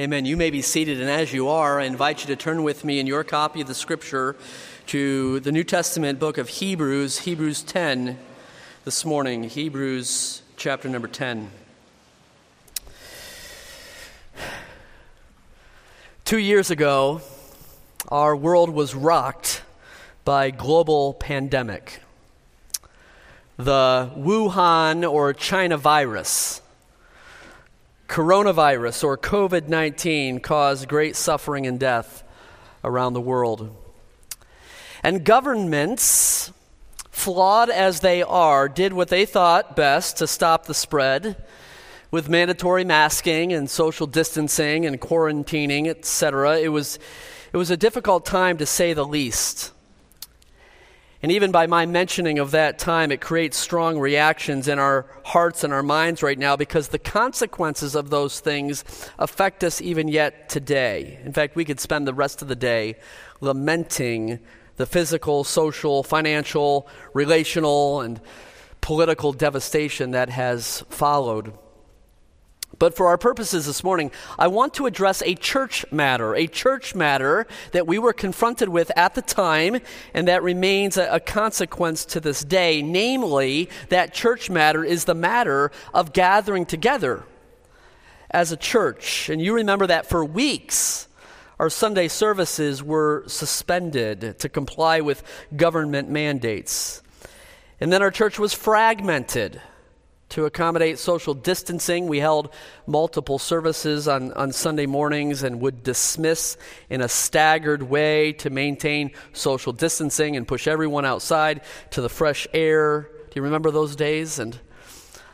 Amen. 0.00 0.24
You 0.24 0.38
may 0.38 0.48
be 0.48 0.62
seated, 0.62 1.02
and 1.02 1.10
as 1.10 1.34
you 1.34 1.50
are, 1.50 1.78
I 1.78 1.84
invite 1.84 2.22
you 2.22 2.28
to 2.28 2.36
turn 2.36 2.62
with 2.62 2.82
me 2.82 2.98
in 2.98 3.06
your 3.06 3.22
copy 3.24 3.60
of 3.60 3.66
the 3.66 3.74
scripture 3.74 4.36
to 4.86 5.38
the 5.40 5.52
New 5.52 5.64
Testament 5.64 6.18
book 6.18 6.38
of 6.38 6.48
Hebrews, 6.48 7.18
Hebrews 7.18 7.62
10, 7.62 8.18
this 8.86 9.04
morning. 9.04 9.44
Hebrews 9.44 10.40
chapter 10.56 10.88
number 10.88 11.08
10. 11.08 11.50
Two 16.24 16.38
years 16.38 16.70
ago, 16.70 17.20
our 18.08 18.34
world 18.34 18.70
was 18.70 18.94
rocked 18.94 19.60
by 20.24 20.48
global 20.50 21.12
pandemic. 21.12 22.00
The 23.58 24.10
Wuhan 24.16 25.06
or 25.06 25.34
China 25.34 25.76
virus 25.76 26.61
coronavirus 28.12 29.04
or 29.04 29.16
COVID 29.16 29.68
19 29.68 30.40
caused 30.40 30.86
great 30.86 31.16
suffering 31.16 31.66
and 31.66 31.80
death 31.80 32.22
around 32.84 33.14
the 33.14 33.22
world. 33.22 33.74
And 35.02 35.24
governments, 35.24 36.52
flawed 37.08 37.70
as 37.70 38.00
they 38.00 38.22
are, 38.22 38.68
did 38.68 38.92
what 38.92 39.08
they 39.08 39.24
thought 39.24 39.74
best 39.74 40.18
to 40.18 40.26
stop 40.26 40.66
the 40.66 40.74
spread 40.74 41.42
with 42.10 42.28
mandatory 42.28 42.84
masking 42.84 43.50
and 43.50 43.70
social 43.70 44.06
distancing 44.06 44.84
and 44.84 45.00
quarantining, 45.00 45.88
etc. 45.88 46.58
It 46.58 46.68
was, 46.68 46.98
it 47.50 47.56
was 47.56 47.70
a 47.70 47.78
difficult 47.78 48.26
time 48.26 48.58
to 48.58 48.66
say 48.66 48.92
the 48.92 49.06
least. 49.06 49.72
And 51.22 51.30
even 51.30 51.52
by 51.52 51.68
my 51.68 51.86
mentioning 51.86 52.40
of 52.40 52.50
that 52.50 52.80
time, 52.80 53.12
it 53.12 53.20
creates 53.20 53.56
strong 53.56 53.96
reactions 53.96 54.66
in 54.66 54.80
our 54.80 55.06
hearts 55.24 55.62
and 55.62 55.72
our 55.72 55.82
minds 55.82 56.20
right 56.20 56.38
now 56.38 56.56
because 56.56 56.88
the 56.88 56.98
consequences 56.98 57.94
of 57.94 58.10
those 58.10 58.40
things 58.40 58.84
affect 59.20 59.62
us 59.62 59.80
even 59.80 60.08
yet 60.08 60.48
today. 60.48 61.20
In 61.24 61.32
fact, 61.32 61.54
we 61.54 61.64
could 61.64 61.78
spend 61.78 62.08
the 62.08 62.14
rest 62.14 62.42
of 62.42 62.48
the 62.48 62.56
day 62.56 62.96
lamenting 63.40 64.40
the 64.76 64.86
physical, 64.86 65.44
social, 65.44 66.02
financial, 66.02 66.88
relational, 67.14 68.00
and 68.00 68.20
political 68.80 69.32
devastation 69.32 70.10
that 70.10 70.28
has 70.28 70.82
followed. 70.88 71.52
But 72.82 72.96
for 72.96 73.06
our 73.06 73.16
purposes 73.16 73.66
this 73.66 73.84
morning, 73.84 74.10
I 74.40 74.48
want 74.48 74.74
to 74.74 74.86
address 74.86 75.22
a 75.22 75.36
church 75.36 75.86
matter, 75.92 76.34
a 76.34 76.48
church 76.48 76.96
matter 76.96 77.46
that 77.70 77.86
we 77.86 77.96
were 77.96 78.12
confronted 78.12 78.68
with 78.68 78.90
at 78.96 79.14
the 79.14 79.22
time 79.22 79.78
and 80.12 80.26
that 80.26 80.42
remains 80.42 80.96
a, 80.96 81.06
a, 81.06 81.20
consequence 81.20 82.04
to 82.06 82.18
this 82.18 82.42
day. 82.42 82.82
Namely, 82.82 83.70
that 83.90 84.12
church 84.12 84.50
matter 84.50 84.82
is 84.82 85.04
the 85.04 85.14
matter 85.14 85.70
of 85.94 86.12
gathering 86.12 86.66
together 86.66 87.22
as 88.32 88.50
a 88.50 88.56
church. 88.56 89.28
And 89.28 89.40
you 89.40 89.54
remember 89.54 89.86
that 89.86 90.08
for 90.08 90.24
weeks, 90.24 91.06
our 91.60 91.70
Sunday 91.70 92.08
services 92.08 92.82
were 92.82 93.22
suspended 93.28 94.40
to 94.40 94.48
comply 94.48 95.02
with 95.02 95.22
government 95.54 96.10
mandates. 96.10 97.00
And 97.78 97.92
then 97.92 98.02
our 98.02 98.10
church 98.10 98.40
was 98.40 98.52
fragmented 98.52 99.62
to 100.32 100.46
accommodate 100.46 100.98
social 100.98 101.34
distancing, 101.34 102.06
we 102.06 102.18
held 102.18 102.54
multiple 102.86 103.38
services 103.38 104.08
on, 104.08 104.32
on 104.32 104.50
Sunday 104.50 104.86
mornings 104.86 105.42
and 105.42 105.60
would 105.60 105.82
dismiss 105.82 106.56
in 106.88 107.02
a 107.02 107.08
staggered 107.08 107.82
way 107.82 108.32
to 108.32 108.48
maintain 108.48 109.10
social 109.34 109.74
distancing 109.74 110.34
and 110.34 110.48
push 110.48 110.66
everyone 110.66 111.04
outside 111.04 111.60
to 111.90 112.00
the 112.00 112.08
fresh 112.08 112.48
air. 112.54 113.02
Do 113.02 113.32
you 113.34 113.42
remember 113.42 113.70
those 113.70 113.94
days? 113.94 114.38
And 114.38 114.58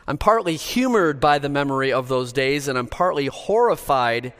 I'm 0.05 0.17
partly 0.17 0.57
humored 0.57 1.21
by 1.21 1.39
the 1.39 1.49
memory 1.49 1.93
of 1.93 2.09
those 2.09 2.33
days, 2.33 2.67
and 2.67 2.77
I'm 2.77 2.87
partly 2.87 3.27
horrified 3.27 4.33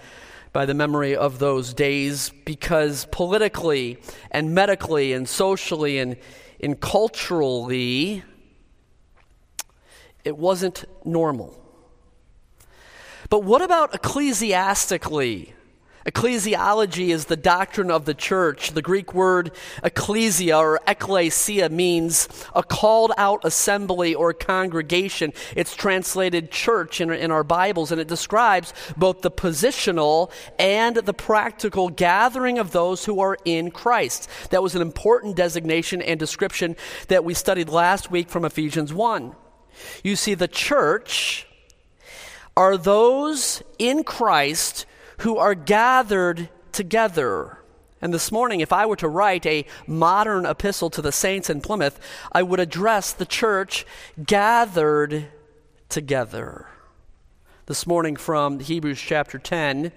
by 0.51 0.65
the 0.65 0.73
memory 0.73 1.15
of 1.15 1.39
those 1.39 1.73
days 1.73 2.33
because 2.43 3.07
politically 3.11 3.97
and 4.29 4.53
medically 4.53 5.13
and 5.13 5.29
socially 5.29 5.99
and, 5.99 6.17
and 6.61 6.81
culturally, 6.81 8.23
it 10.23 10.37
wasn't 10.37 10.85
normal. 11.05 11.55
But 13.29 13.43
what 13.43 13.61
about 13.61 13.93
ecclesiastically? 13.93 15.53
Ecclesiology 16.05 17.09
is 17.09 17.25
the 17.25 17.35
doctrine 17.35 17.91
of 17.91 18.05
the 18.05 18.13
church. 18.13 18.71
The 18.71 18.81
Greek 18.81 19.13
word 19.13 19.51
ecclesia 19.83 20.57
or 20.57 20.79
ecclesia 20.87 21.69
means 21.69 22.27
a 22.55 22.63
called 22.63 23.11
out 23.17 23.41
assembly 23.43 24.15
or 24.15 24.33
congregation. 24.33 25.33
It's 25.55 25.75
translated 25.75 26.51
church 26.51 27.01
in, 27.01 27.11
in 27.11 27.31
our 27.31 27.43
Bibles, 27.43 27.91
and 27.91 27.99
it 27.99 28.07
describes 28.07 28.73
both 28.95 29.21
the 29.21 29.29
positional 29.29 30.31
and 30.57 30.95
the 30.95 31.13
practical 31.13 31.89
gathering 31.89 32.57
of 32.57 32.71
those 32.71 33.05
who 33.05 33.19
are 33.19 33.37
in 33.45 33.69
Christ. 33.69 34.29
That 34.49 34.63
was 34.63 34.75
an 34.75 34.81
important 34.81 35.35
designation 35.35 36.01
and 36.01 36.19
description 36.19 36.75
that 37.09 37.25
we 37.25 37.33
studied 37.33 37.69
last 37.69 38.09
week 38.09 38.29
from 38.29 38.45
Ephesians 38.45 38.93
1. 38.93 39.35
You 40.03 40.15
see, 40.15 40.33
the 40.33 40.47
church 40.47 41.47
are 42.55 42.77
those 42.77 43.63
in 43.77 44.03
Christ 44.03 44.85
who 45.19 45.37
are 45.37 45.55
gathered 45.55 46.49
together. 46.71 47.57
And 48.01 48.13
this 48.13 48.31
morning, 48.31 48.61
if 48.61 48.71
I 48.71 48.85
were 48.85 48.95
to 48.97 49.07
write 49.07 49.45
a 49.45 49.65
modern 49.85 50.45
epistle 50.45 50.89
to 50.91 51.01
the 51.01 51.11
saints 51.11 51.49
in 51.49 51.61
Plymouth, 51.61 51.99
I 52.31 52.43
would 52.43 52.59
address 52.59 53.11
the 53.11 53.25
church 53.25 53.85
gathered 54.25 55.27
together. 55.89 56.67
This 57.65 57.85
morning, 57.85 58.15
from 58.15 58.59
Hebrews 58.59 58.99
chapter 58.99 59.37
10, 59.37 59.91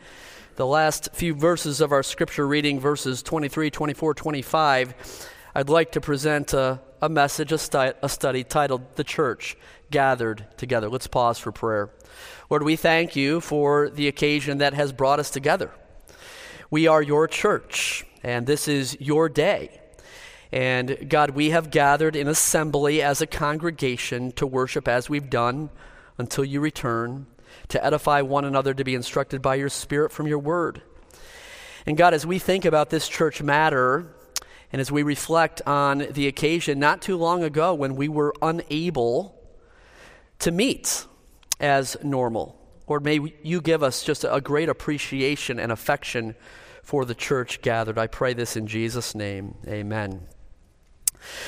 the 0.57 0.67
last 0.67 1.09
few 1.15 1.35
verses 1.35 1.81
of 1.81 1.93
our 1.93 2.03
scripture 2.03 2.47
reading, 2.47 2.81
verses 2.81 3.23
23, 3.23 3.71
24, 3.71 4.15
25, 4.15 5.29
I'd 5.55 5.69
like 5.69 5.93
to 5.93 6.01
present 6.01 6.53
a, 6.53 6.81
a 7.03 7.09
message, 7.09 7.51
a, 7.51 7.59
stu- 7.59 7.95
a 8.01 8.09
study 8.09 8.45
titled 8.45 8.95
The 8.95 9.03
Church 9.03 9.57
Gathered 9.91 10.47
Together. 10.57 10.89
Let's 10.89 11.09
pause 11.09 11.37
for 11.37 11.51
prayer. 11.51 11.91
Lord, 12.49 12.63
we 12.63 12.77
thank 12.77 13.17
you 13.17 13.41
for 13.41 13.91
the 13.91 14.07
occasion 14.07 14.59
that 14.59 14.73
has 14.75 14.93
brought 14.93 15.19
us 15.19 15.29
together. 15.29 15.73
We 16.71 16.87
are 16.87 17.03
your 17.03 17.27
church, 17.27 18.07
and 18.23 18.47
this 18.47 18.69
is 18.69 18.97
your 19.01 19.29
day. 19.29 19.81
And 20.53 21.11
God, 21.11 21.31
we 21.31 21.51
have 21.51 21.73
gathered 21.73 22.15
in 22.15 22.29
assembly 22.29 23.03
as 23.03 23.21
a 23.21 23.27
congregation 23.27 24.31
to 24.33 24.47
worship 24.47 24.87
as 24.87 25.11
we've 25.11 25.29
done 25.29 25.71
until 26.19 26.45
you 26.45 26.61
return, 26.61 27.27
to 27.69 27.85
edify 27.85 28.21
one 28.21 28.45
another, 28.45 28.75
to 28.75 28.85
be 28.85 28.95
instructed 28.95 29.43
by 29.43 29.57
your 29.57 29.71
Spirit 29.71 30.13
from 30.13 30.29
your 30.29 30.39
word. 30.39 30.83
And 31.85 31.97
God, 31.97 32.15
as 32.15 32.25
we 32.25 32.39
think 32.39 32.65
about 32.65 32.91
this 32.91 33.09
church 33.09 33.43
matter, 33.43 34.15
and 34.73 34.81
as 34.81 34.91
we 34.91 35.03
reflect 35.03 35.61
on 35.67 36.07
the 36.11 36.27
occasion 36.27 36.79
not 36.79 37.03
too 37.03 37.17
long 37.17 37.43
ago 37.45 37.75
when 37.75 37.95
we 37.95 38.09
were 38.09 38.35
unable 38.41 39.39
to 40.39 40.51
meet 40.51 41.07
as 41.61 41.97
normal, 42.03 42.59
Lord, 42.89 43.05
may 43.05 43.21
you 43.43 43.61
give 43.61 43.83
us 43.83 44.03
just 44.03 44.25
a 44.29 44.41
great 44.41 44.69
appreciation 44.69 45.61
and 45.61 45.71
affection 45.71 46.35
for 46.83 47.05
the 47.05 47.15
church 47.15 47.63
gathered. 47.63 47.99
I 47.99 48.07
pray 48.07 48.35
this 48.35 48.57
in 48.57 48.67
Jesus' 48.67 49.15
name. 49.15 49.55
Amen. 49.69 50.27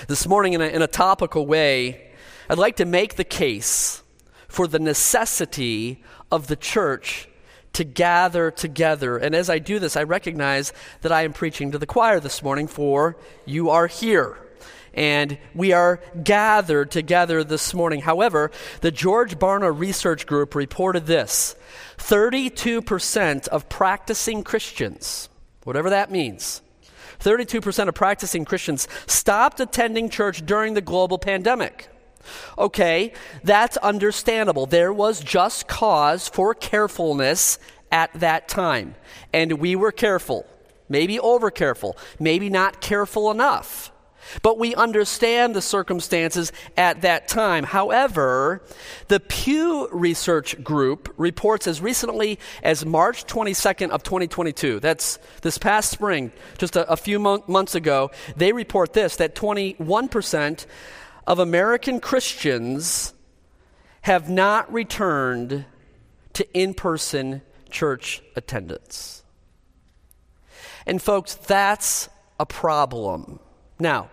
This 0.06 0.26
morning, 0.28 0.52
in 0.52 0.60
a, 0.60 0.66
in 0.66 0.82
a 0.82 0.86
topical 0.86 1.46
way, 1.46 2.12
I'd 2.48 2.58
like 2.58 2.76
to 2.76 2.84
make 2.84 3.16
the 3.16 3.24
case 3.24 4.02
for 4.48 4.68
the 4.68 4.78
necessity 4.78 6.04
of 6.30 6.46
the 6.46 6.56
church 6.56 7.28
to 7.74 7.84
gather 7.84 8.50
together. 8.50 9.16
And 9.16 9.34
as 9.34 9.50
I 9.50 9.58
do 9.58 9.78
this, 9.78 9.96
I 9.96 10.02
recognize 10.02 10.72
that 11.02 11.12
I 11.12 11.22
am 11.22 11.32
preaching 11.32 11.72
to 11.72 11.78
the 11.78 11.86
choir 11.86 12.20
this 12.20 12.42
morning, 12.42 12.66
for 12.66 13.16
you 13.44 13.70
are 13.70 13.86
here. 13.86 14.38
And 14.94 15.38
we 15.54 15.72
are 15.72 16.00
gathered 16.22 16.90
together 16.92 17.42
this 17.42 17.74
morning. 17.74 18.00
However, 18.00 18.52
the 18.80 18.92
George 18.92 19.38
Barna 19.38 19.76
Research 19.76 20.24
Group 20.26 20.54
reported 20.54 21.06
this 21.06 21.56
32% 21.98 23.48
of 23.48 23.68
practicing 23.68 24.44
Christians, 24.44 25.28
whatever 25.64 25.90
that 25.90 26.12
means, 26.12 26.62
32% 27.18 27.88
of 27.88 27.94
practicing 27.94 28.44
Christians 28.44 28.86
stopped 29.06 29.58
attending 29.58 30.10
church 30.10 30.46
during 30.46 30.74
the 30.74 30.80
global 30.80 31.18
pandemic. 31.18 31.88
Okay, 32.58 33.12
that's 33.42 33.76
understandable. 33.78 34.66
There 34.66 34.92
was 34.92 35.20
just 35.20 35.66
cause 35.68 36.28
for 36.28 36.54
carefulness 36.54 37.58
at 37.90 38.12
that 38.14 38.48
time. 38.48 38.94
And 39.32 39.54
we 39.54 39.76
were 39.76 39.92
careful, 39.92 40.46
maybe 40.88 41.18
over 41.20 41.50
careful, 41.50 41.96
maybe 42.18 42.50
not 42.50 42.80
careful 42.80 43.30
enough. 43.30 43.92
But 44.42 44.58
we 44.58 44.74
understand 44.74 45.54
the 45.54 45.62
circumstances 45.62 46.52
at 46.76 47.02
that 47.02 47.28
time. 47.28 47.64
However, 47.64 48.62
the 49.08 49.20
Pew 49.20 49.88
Research 49.92 50.62
Group 50.62 51.12
reports 51.16 51.66
as 51.66 51.80
recently 51.80 52.38
as 52.62 52.84
March 52.84 53.26
22nd 53.26 53.90
of 53.90 54.02
2022, 54.02 54.80
that's 54.80 55.18
this 55.42 55.58
past 55.58 55.90
spring, 55.90 56.32
just 56.58 56.76
a, 56.76 56.90
a 56.90 56.96
few 56.96 57.18
mo- 57.18 57.44
months 57.46 57.74
ago, 57.74 58.10
they 58.36 58.52
report 58.52 58.92
this, 58.92 59.16
that 59.16 59.34
21% 59.34 60.66
of 61.26 61.38
American 61.38 62.00
Christians 62.00 63.14
have 64.02 64.28
not 64.28 64.70
returned 64.72 65.64
to 66.34 66.46
in 66.58 66.74
person 66.74 67.42
church 67.70 68.22
attendance. 68.36 69.22
And, 70.86 71.00
folks, 71.00 71.34
that's 71.34 72.08
a 72.38 72.44
problem. 72.44 73.40
Now, 73.78 74.10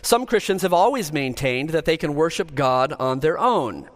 some 0.00 0.26
Christians 0.26 0.62
have 0.62 0.72
always 0.72 1.12
maintained 1.12 1.70
that 1.70 1.84
they 1.84 1.96
can 1.96 2.14
worship 2.14 2.54
God 2.54 2.92
on 2.94 3.20
their 3.20 3.38
own. 3.38 3.88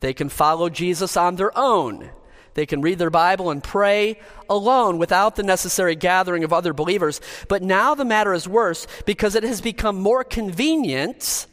They 0.00 0.12
can 0.12 0.28
follow 0.28 0.68
Jesus 0.68 1.16
on 1.16 1.36
their 1.36 1.56
own. 1.56 2.10
They 2.54 2.66
can 2.66 2.80
read 2.80 2.98
their 2.98 3.10
Bible 3.10 3.50
and 3.50 3.62
pray 3.62 4.18
alone 4.48 4.98
without 4.98 5.36
the 5.36 5.42
necessary 5.42 5.94
gathering 5.94 6.42
of 6.42 6.52
other 6.52 6.72
believers. 6.72 7.20
But 7.48 7.62
now 7.62 7.94
the 7.94 8.04
matter 8.04 8.32
is 8.32 8.48
worse 8.48 8.86
because 9.04 9.34
it 9.34 9.42
has 9.42 9.60
become 9.60 9.96
more 9.96 10.24
convenient 10.24 11.46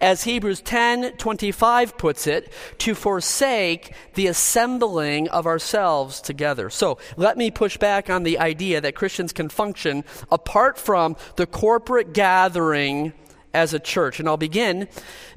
as 0.00 0.24
Hebrews 0.24 0.60
10:25 0.62 1.96
puts 1.98 2.26
it, 2.26 2.52
to 2.78 2.94
forsake 2.94 3.92
the 4.14 4.26
assembling 4.26 5.28
of 5.28 5.46
ourselves 5.46 6.20
together. 6.20 6.70
So, 6.70 6.98
let 7.16 7.36
me 7.36 7.50
push 7.50 7.76
back 7.76 8.10
on 8.10 8.22
the 8.22 8.38
idea 8.38 8.80
that 8.80 8.94
Christians 8.94 9.32
can 9.32 9.48
function 9.48 10.04
apart 10.30 10.78
from 10.78 11.16
the 11.36 11.46
corporate 11.46 12.12
gathering 12.12 13.12
as 13.56 13.72
a 13.72 13.80
church. 13.80 14.20
And 14.20 14.28
I'll 14.28 14.36
begin 14.36 14.86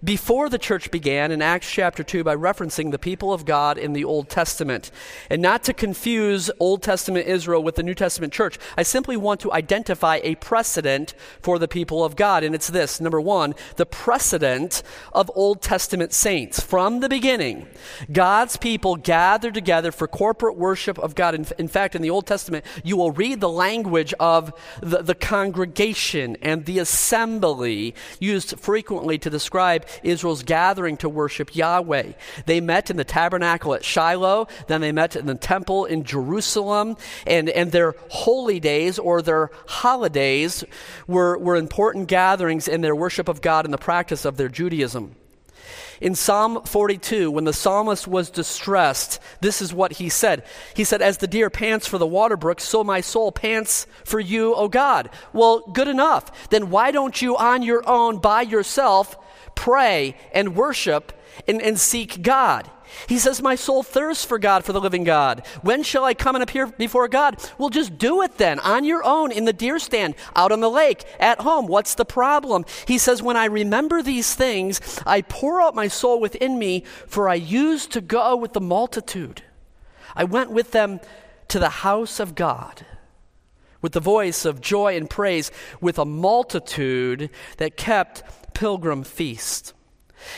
before 0.04 0.50
the 0.50 0.58
church 0.58 0.92
began 0.92 1.32
in 1.32 1.42
Acts 1.42 1.72
chapter 1.72 2.04
2 2.04 2.24
by 2.24 2.36
referencing 2.36 2.92
the 2.92 3.00
people 3.00 3.32
of 3.34 3.46
God 3.46 3.78
in 3.78 3.94
the 3.94 4.04
Old 4.04 4.30
Testament. 4.30 4.92
And 5.30 5.42
not 5.42 5.64
to 5.64 5.74
confuse 5.74 6.52
Old 6.60 6.84
Testament 6.84 7.28
Israel 7.28 7.64
with 7.64 7.76
the 7.76 7.84
New 7.84 7.96
Testament 7.96 8.34
church, 8.34 8.60
I 8.78 8.84
simply 8.84 9.16
want 9.16 9.40
to 9.42 9.54
identify 9.54 10.20
a 10.22 10.36
precedent 10.36 11.14
for 11.42 11.58
the 11.58 11.68
people 11.68 12.04
of 12.04 12.18
God. 12.18 12.44
And 12.44 12.54
it's 12.54 12.68
this 12.68 13.00
number 13.00 13.22
one, 13.22 13.56
the 13.78 13.86
precedent 13.86 14.84
of 15.14 15.32
Old 15.34 15.62
Testament 15.62 16.12
saints. 16.12 16.60
From 16.60 17.00
the 17.00 17.10
beginning, 17.10 17.68
God's 18.12 18.58
people 18.58 18.98
gathered 18.98 19.54
together 19.54 19.94
for 19.94 20.08
corporate 20.08 20.58
worship 20.58 21.00
of 21.00 21.16
God. 21.16 21.36
In, 21.36 21.46
in 21.58 21.70
fact, 21.70 21.96
in 21.96 22.02
the 22.02 22.10
Old 22.10 22.28
Testament, 22.28 22.66
you 22.84 22.98
will 22.98 23.12
read 23.12 23.40
the 23.40 23.50
language 23.50 24.14
of 24.20 24.54
the, 24.82 25.02
the 25.02 25.16
congregation 25.16 26.36
and 26.42 26.66
the 26.66 26.80
assembly 26.80 27.96
used 28.20 28.60
frequently 28.60 29.18
to 29.20 29.30
describe 29.30 29.86
Israel's 30.04 30.44
gathering 30.44 30.98
to 30.98 31.10
worship 31.10 31.56
Yahweh. 31.56 32.14
They 32.46 32.62
met 32.62 32.90
in 32.90 32.98
the 32.98 33.04
tabernacle 33.04 33.74
at 33.74 33.86
Shiloh, 33.86 34.48
then 34.68 34.82
they 34.82 34.92
met 34.92 35.16
in 35.16 35.26
the 35.26 35.36
temple 35.36 35.86
in 35.86 36.04
Jerusalem, 36.04 36.98
and, 37.26 37.50
and 37.50 37.72
their 37.72 37.96
holy 38.10 38.60
days 38.60 39.00
or 39.00 39.22
their 39.22 39.52
holidays 39.68 40.64
were, 41.08 41.38
were 41.38 41.56
important 41.56 42.08
gatherings 42.08 42.68
in 42.68 42.82
their 42.82 42.96
worship 42.96 43.28
of 43.28 43.42
God 43.42 43.66
and 43.66 43.74
the 43.74 43.78
practice 43.78 44.26
of 44.26 44.38
their 44.38 44.50
Judaism. 44.50 45.16
In 46.02 46.16
Psalm 46.16 46.64
42, 46.64 47.30
when 47.30 47.44
the 47.44 47.54
psalmist 47.54 48.08
was 48.08 48.30
distressed, 48.30 49.20
this 49.42 49.62
is 49.62 49.74
what 49.74 49.94
he 49.94 50.08
said. 50.08 50.44
He 50.74 50.84
said, 50.86 51.02
As 51.02 51.18
the 51.18 51.28
deer 51.28 51.50
pants 51.50 51.88
for 51.88 51.98
the 51.98 52.08
water 52.08 52.38
brook, 52.38 52.62
so 52.62 52.84
my 52.84 53.02
soul 53.02 53.32
pants 53.32 53.86
for 54.06 54.20
you, 54.20 54.56
O 54.56 54.70
God. 54.70 55.10
Well, 55.34 55.60
good 55.74 55.90
enough. 55.90 56.50
Then 56.50 56.70
why 56.70 56.92
don't 56.92 57.22
you 57.22 57.36
on 57.36 57.64
your 57.64 57.88
own, 57.88 58.20
by 58.20 58.44
yourself, 58.44 59.18
pray 59.56 60.16
and 60.34 60.56
worship 60.56 61.12
and, 61.48 61.62
and 61.62 61.78
seek 61.78 62.22
God? 62.22 62.70
He 63.08 63.18
says, 63.18 63.42
My 63.42 63.56
soul 63.56 63.84
thirsts 63.84 64.26
for 64.26 64.40
God, 64.40 64.64
for 64.64 64.74
the 64.74 64.82
living 64.82 65.04
God. 65.04 65.46
When 65.62 65.84
shall 65.84 66.06
I 66.06 66.14
come 66.14 66.36
and 66.36 66.44
appear 66.44 66.68
before 66.68 67.08
God? 67.08 67.38
Well, 67.58 67.70
just 67.70 67.98
do 67.98 68.22
it 68.22 68.38
then, 68.38 68.60
on 68.60 68.84
your 68.84 69.04
own, 69.04 69.32
in 69.32 69.46
the 69.46 69.54
deer 69.54 69.80
stand, 69.80 70.16
out 70.36 70.52
on 70.52 70.60
the 70.60 70.70
lake, 70.70 71.04
at 71.20 71.42
home. 71.42 71.68
What's 71.68 71.96
the 71.96 72.06
problem? 72.06 72.66
He 72.88 72.98
says, 72.98 73.22
When 73.22 73.38
I 73.38 73.46
remember 73.46 74.02
these 74.02 74.36
things, 74.36 74.82
I 75.06 75.22
pour 75.22 75.62
out 75.62 75.76
my 75.76 75.88
soul 75.88 76.20
within 76.20 76.60
me, 76.60 76.84
for 77.08 77.30
I 77.30 77.36
used 77.36 77.92
to 77.94 78.02
go 78.02 78.36
with 78.36 78.54
the 78.54 78.62
multitude. 78.62 79.44
I 80.16 80.24
went 80.24 80.52
with 80.52 80.72
them 80.72 81.00
to 81.50 81.60
the 81.60 81.70
house 81.70 82.20
of 82.20 82.36
God 82.36 82.86
with 83.82 83.94
the 83.94 84.00
voice 84.00 84.46
of 84.46 84.62
joy 84.62 84.96
and 84.96 85.10
praise, 85.10 85.52
with 85.80 85.98
a 85.98 86.06
multitude 86.06 87.30
that 87.58 87.78
kept 87.78 88.24
pilgrim 88.54 89.04
feast. 89.04 89.74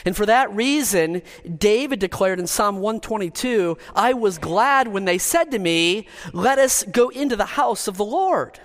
And 0.05 0.15
for 0.15 0.25
that 0.25 0.53
reason, 0.53 1.21
David 1.57 1.99
declared 1.99 2.39
in 2.39 2.47
Psalm 2.47 2.77
122 2.77 3.77
I 3.95 4.13
was 4.13 4.37
glad 4.37 4.87
when 4.87 5.05
they 5.05 5.17
said 5.17 5.51
to 5.51 5.59
me, 5.59 6.07
Let 6.33 6.59
us 6.59 6.83
go 6.83 7.09
into 7.09 7.35
the 7.35 7.45
house 7.45 7.87
of 7.87 7.97
the 7.97 8.05
Lord. 8.05 8.59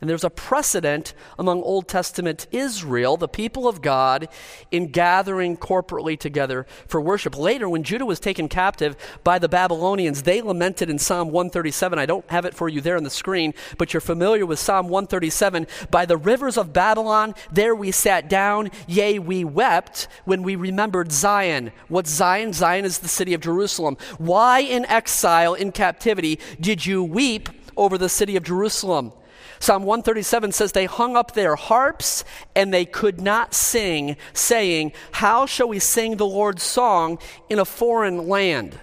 And 0.00 0.10
there's 0.10 0.24
a 0.24 0.30
precedent 0.30 1.14
among 1.38 1.62
Old 1.62 1.88
Testament 1.88 2.48
Israel, 2.50 3.16
the 3.16 3.28
people 3.28 3.68
of 3.68 3.80
God, 3.80 4.28
in 4.70 4.88
gathering 4.88 5.56
corporately 5.56 6.18
together 6.18 6.66
for 6.86 7.00
worship. 7.00 7.38
Later, 7.38 7.68
when 7.68 7.84
Judah 7.84 8.04
was 8.04 8.18
taken 8.18 8.48
captive 8.48 8.96
by 9.22 9.38
the 9.38 9.48
Babylonians, 9.48 10.22
they 10.22 10.42
lamented 10.42 10.90
in 10.90 10.98
Psalm 10.98 11.30
137. 11.30 11.98
I 11.98 12.06
don't 12.06 12.28
have 12.28 12.44
it 12.44 12.54
for 12.54 12.68
you 12.68 12.80
there 12.80 12.96
on 12.96 13.04
the 13.04 13.08
screen, 13.08 13.54
but 13.78 13.94
you're 13.94 14.00
familiar 14.00 14.44
with 14.44 14.58
Psalm 14.58 14.88
137. 14.88 15.66
By 15.90 16.04
the 16.04 16.16
rivers 16.16 16.58
of 16.58 16.72
Babylon, 16.72 17.34
there 17.52 17.74
we 17.74 17.92
sat 17.92 18.28
down, 18.28 18.72
yea, 18.88 19.20
we 19.20 19.44
wept 19.44 20.08
when 20.24 20.42
we 20.42 20.56
remembered 20.56 21.12
Zion. 21.12 21.70
What's 21.88 22.10
Zion? 22.10 22.52
Zion 22.52 22.84
is 22.84 22.98
the 22.98 23.08
city 23.08 23.32
of 23.32 23.40
Jerusalem. 23.40 23.96
Why 24.18 24.58
in 24.58 24.84
exile, 24.86 25.54
in 25.54 25.70
captivity, 25.70 26.40
did 26.60 26.84
you 26.84 27.02
weep 27.02 27.48
over 27.76 27.96
the 27.96 28.08
city 28.08 28.36
of 28.36 28.42
Jerusalem? 28.42 29.12
Psalm 29.58 29.84
137 29.84 30.52
says, 30.52 30.72
They 30.72 30.86
hung 30.86 31.16
up 31.16 31.32
their 31.32 31.56
harps 31.56 32.24
and 32.54 32.72
they 32.72 32.84
could 32.84 33.20
not 33.20 33.54
sing, 33.54 34.16
saying, 34.32 34.92
How 35.12 35.46
shall 35.46 35.68
we 35.68 35.78
sing 35.78 36.16
the 36.16 36.26
Lord's 36.26 36.62
song 36.62 37.18
in 37.48 37.58
a 37.58 37.64
foreign 37.64 38.28
land? 38.28 38.78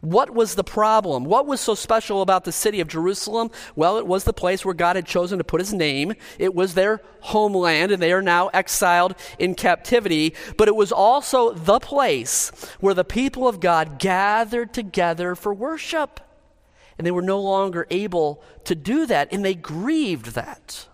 What 0.00 0.30
was 0.30 0.54
the 0.54 0.64
problem? 0.64 1.24
What 1.24 1.46
was 1.46 1.60
so 1.60 1.74
special 1.74 2.22
about 2.22 2.44
the 2.44 2.52
city 2.52 2.80
of 2.80 2.88
Jerusalem? 2.88 3.50
Well, 3.74 3.98
it 3.98 4.06
was 4.06 4.24
the 4.24 4.32
place 4.32 4.64
where 4.64 4.74
God 4.74 4.94
had 4.94 5.06
chosen 5.06 5.38
to 5.38 5.44
put 5.44 5.60
his 5.60 5.72
name. 5.72 6.14
It 6.38 6.54
was 6.54 6.74
their 6.74 7.00
homeland, 7.20 7.90
and 7.90 8.00
they 8.00 8.12
are 8.12 8.22
now 8.22 8.48
exiled 8.48 9.16
in 9.38 9.54
captivity. 9.54 10.34
But 10.56 10.68
it 10.68 10.76
was 10.76 10.92
also 10.92 11.52
the 11.52 11.80
place 11.80 12.50
where 12.78 12.94
the 12.94 13.04
people 13.04 13.48
of 13.48 13.58
God 13.58 13.98
gathered 13.98 14.72
together 14.72 15.34
for 15.34 15.52
worship. 15.52 16.20
And 16.98 17.06
they 17.06 17.10
were 17.10 17.22
no 17.22 17.40
longer 17.40 17.86
able 17.90 18.42
to 18.64 18.74
do 18.74 19.06
that, 19.06 19.32
and 19.32 19.44
they 19.44 19.54
grieved 19.54 20.34
that. 20.34 20.88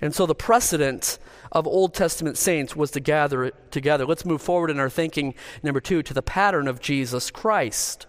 And 0.00 0.14
so 0.14 0.26
the 0.26 0.34
precedent 0.34 1.18
of 1.50 1.66
Old 1.66 1.94
Testament 1.94 2.36
saints 2.36 2.76
was 2.76 2.90
to 2.92 3.00
gather 3.00 3.50
together. 3.70 4.06
Let's 4.06 4.24
move 4.24 4.42
forward 4.42 4.70
in 4.70 4.78
our 4.78 4.90
thinking, 4.90 5.34
number 5.62 5.80
two, 5.80 6.02
to 6.02 6.14
the 6.14 6.22
pattern 6.22 6.68
of 6.68 6.80
Jesus 6.80 7.30
Christ. 7.30 8.06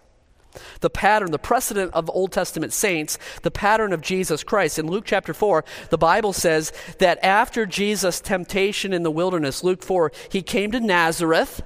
The 0.80 0.90
pattern, 0.90 1.30
the 1.30 1.38
precedent 1.38 1.92
of 1.94 2.10
Old 2.10 2.32
Testament 2.32 2.72
saints, 2.72 3.18
the 3.42 3.50
pattern 3.50 3.92
of 3.92 4.00
Jesus 4.00 4.42
Christ. 4.42 4.78
In 4.78 4.88
Luke 4.88 5.04
chapter 5.06 5.32
4, 5.32 5.64
the 5.90 5.98
Bible 5.98 6.32
says 6.32 6.72
that 6.98 7.24
after 7.24 7.66
Jesus' 7.66 8.20
temptation 8.20 8.92
in 8.92 9.04
the 9.04 9.12
wilderness, 9.12 9.62
Luke 9.62 9.82
4, 9.82 10.10
he 10.28 10.42
came 10.42 10.72
to 10.72 10.80
Nazareth 10.80 11.62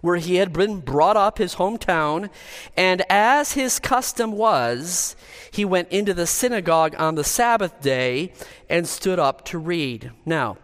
where 0.00 0.16
he 0.16 0.36
had 0.36 0.52
been 0.52 0.80
brought 0.80 1.16
up, 1.16 1.38
his 1.38 1.56
hometown, 1.56 2.30
and 2.76 3.02
as 3.08 3.52
his 3.52 3.78
custom 3.78 4.32
was, 4.32 5.16
he 5.50 5.64
went 5.64 5.88
into 5.90 6.14
the 6.14 6.26
synagogue 6.26 6.94
on 6.98 7.14
the 7.14 7.24
Sabbath 7.24 7.80
day 7.80 8.32
and 8.68 8.86
stood 8.86 9.18
up 9.18 9.44
to 9.46 9.58
read. 9.58 10.10
Now, 10.24 10.58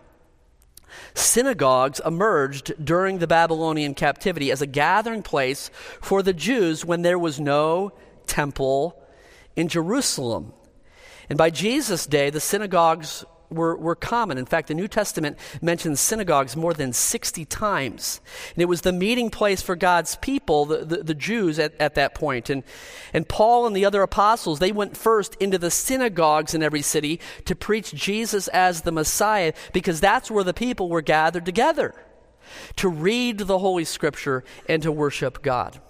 synagogues 1.15 2.01
emerged 2.05 2.85
during 2.85 3.19
the 3.19 3.27
Babylonian 3.27 3.95
captivity 3.95 4.51
as 4.51 4.63
a 4.63 4.67
gathering 4.67 5.23
place 5.23 5.71
for 6.01 6.23
the 6.23 6.33
Jews 6.33 6.85
when 6.85 7.03
there 7.03 7.19
was 7.19 7.41
no 7.41 7.93
temple 8.27 9.01
in 9.57 9.69
Jerusalem. 9.69 10.53
And 11.29 11.39
by 11.39 11.51
Jesus' 11.51 12.07
day, 12.07 12.31
the 12.31 12.41
synagogues 12.41 13.25
were, 13.55 13.77
were 13.77 13.95
common. 13.95 14.39
In 14.39 14.47
fact, 14.47 14.69
the 14.69 14.75
New 14.75 14.89
Testament 14.89 15.39
mentions 15.63 16.01
synagogues 16.01 16.57
more 16.57 16.75
than 16.75 16.93
60 16.93 17.45
times. 17.47 18.21
And 18.55 18.63
it 18.63 18.67
was 18.67 18.83
the 18.83 18.93
meeting 18.93 19.31
place 19.31 19.63
for 19.63 19.77
God's 19.77 20.17
people, 20.17 20.65
the, 20.65 20.79
the, 20.85 20.97
the 21.03 21.15
Jews, 21.15 21.59
at, 21.59 21.75
at 21.81 21.95
that 21.95 22.15
point. 22.15 22.51
And, 22.51 22.63
and 23.13 23.29
Paul 23.29 23.67
and 23.67 23.75
the 23.75 23.85
other 23.85 24.03
apostles, 24.03 24.59
they 24.59 24.73
went 24.73 24.97
first 24.97 25.35
into 25.37 25.59
the 25.59 25.71
synagogues 25.71 26.55
in 26.55 26.63
every 26.63 26.83
city 26.83 27.21
to 27.45 27.55
preach 27.55 27.95
Jesus 27.95 28.49
as 28.49 28.83
the 28.83 28.93
Messiah 28.93 29.53
because 29.73 30.01
that's 30.01 30.31
where 30.31 30.45
the 30.45 30.55
people 30.55 30.89
were 30.89 31.03
gathered 31.03 31.45
together 31.45 31.95
to 32.77 32.89
read 32.89 33.39
the 33.39 33.59
Holy 33.59 33.85
Scripture 33.85 34.45
and 34.69 34.83
to 34.83 34.93
worship 34.93 35.43
God. 35.43 35.81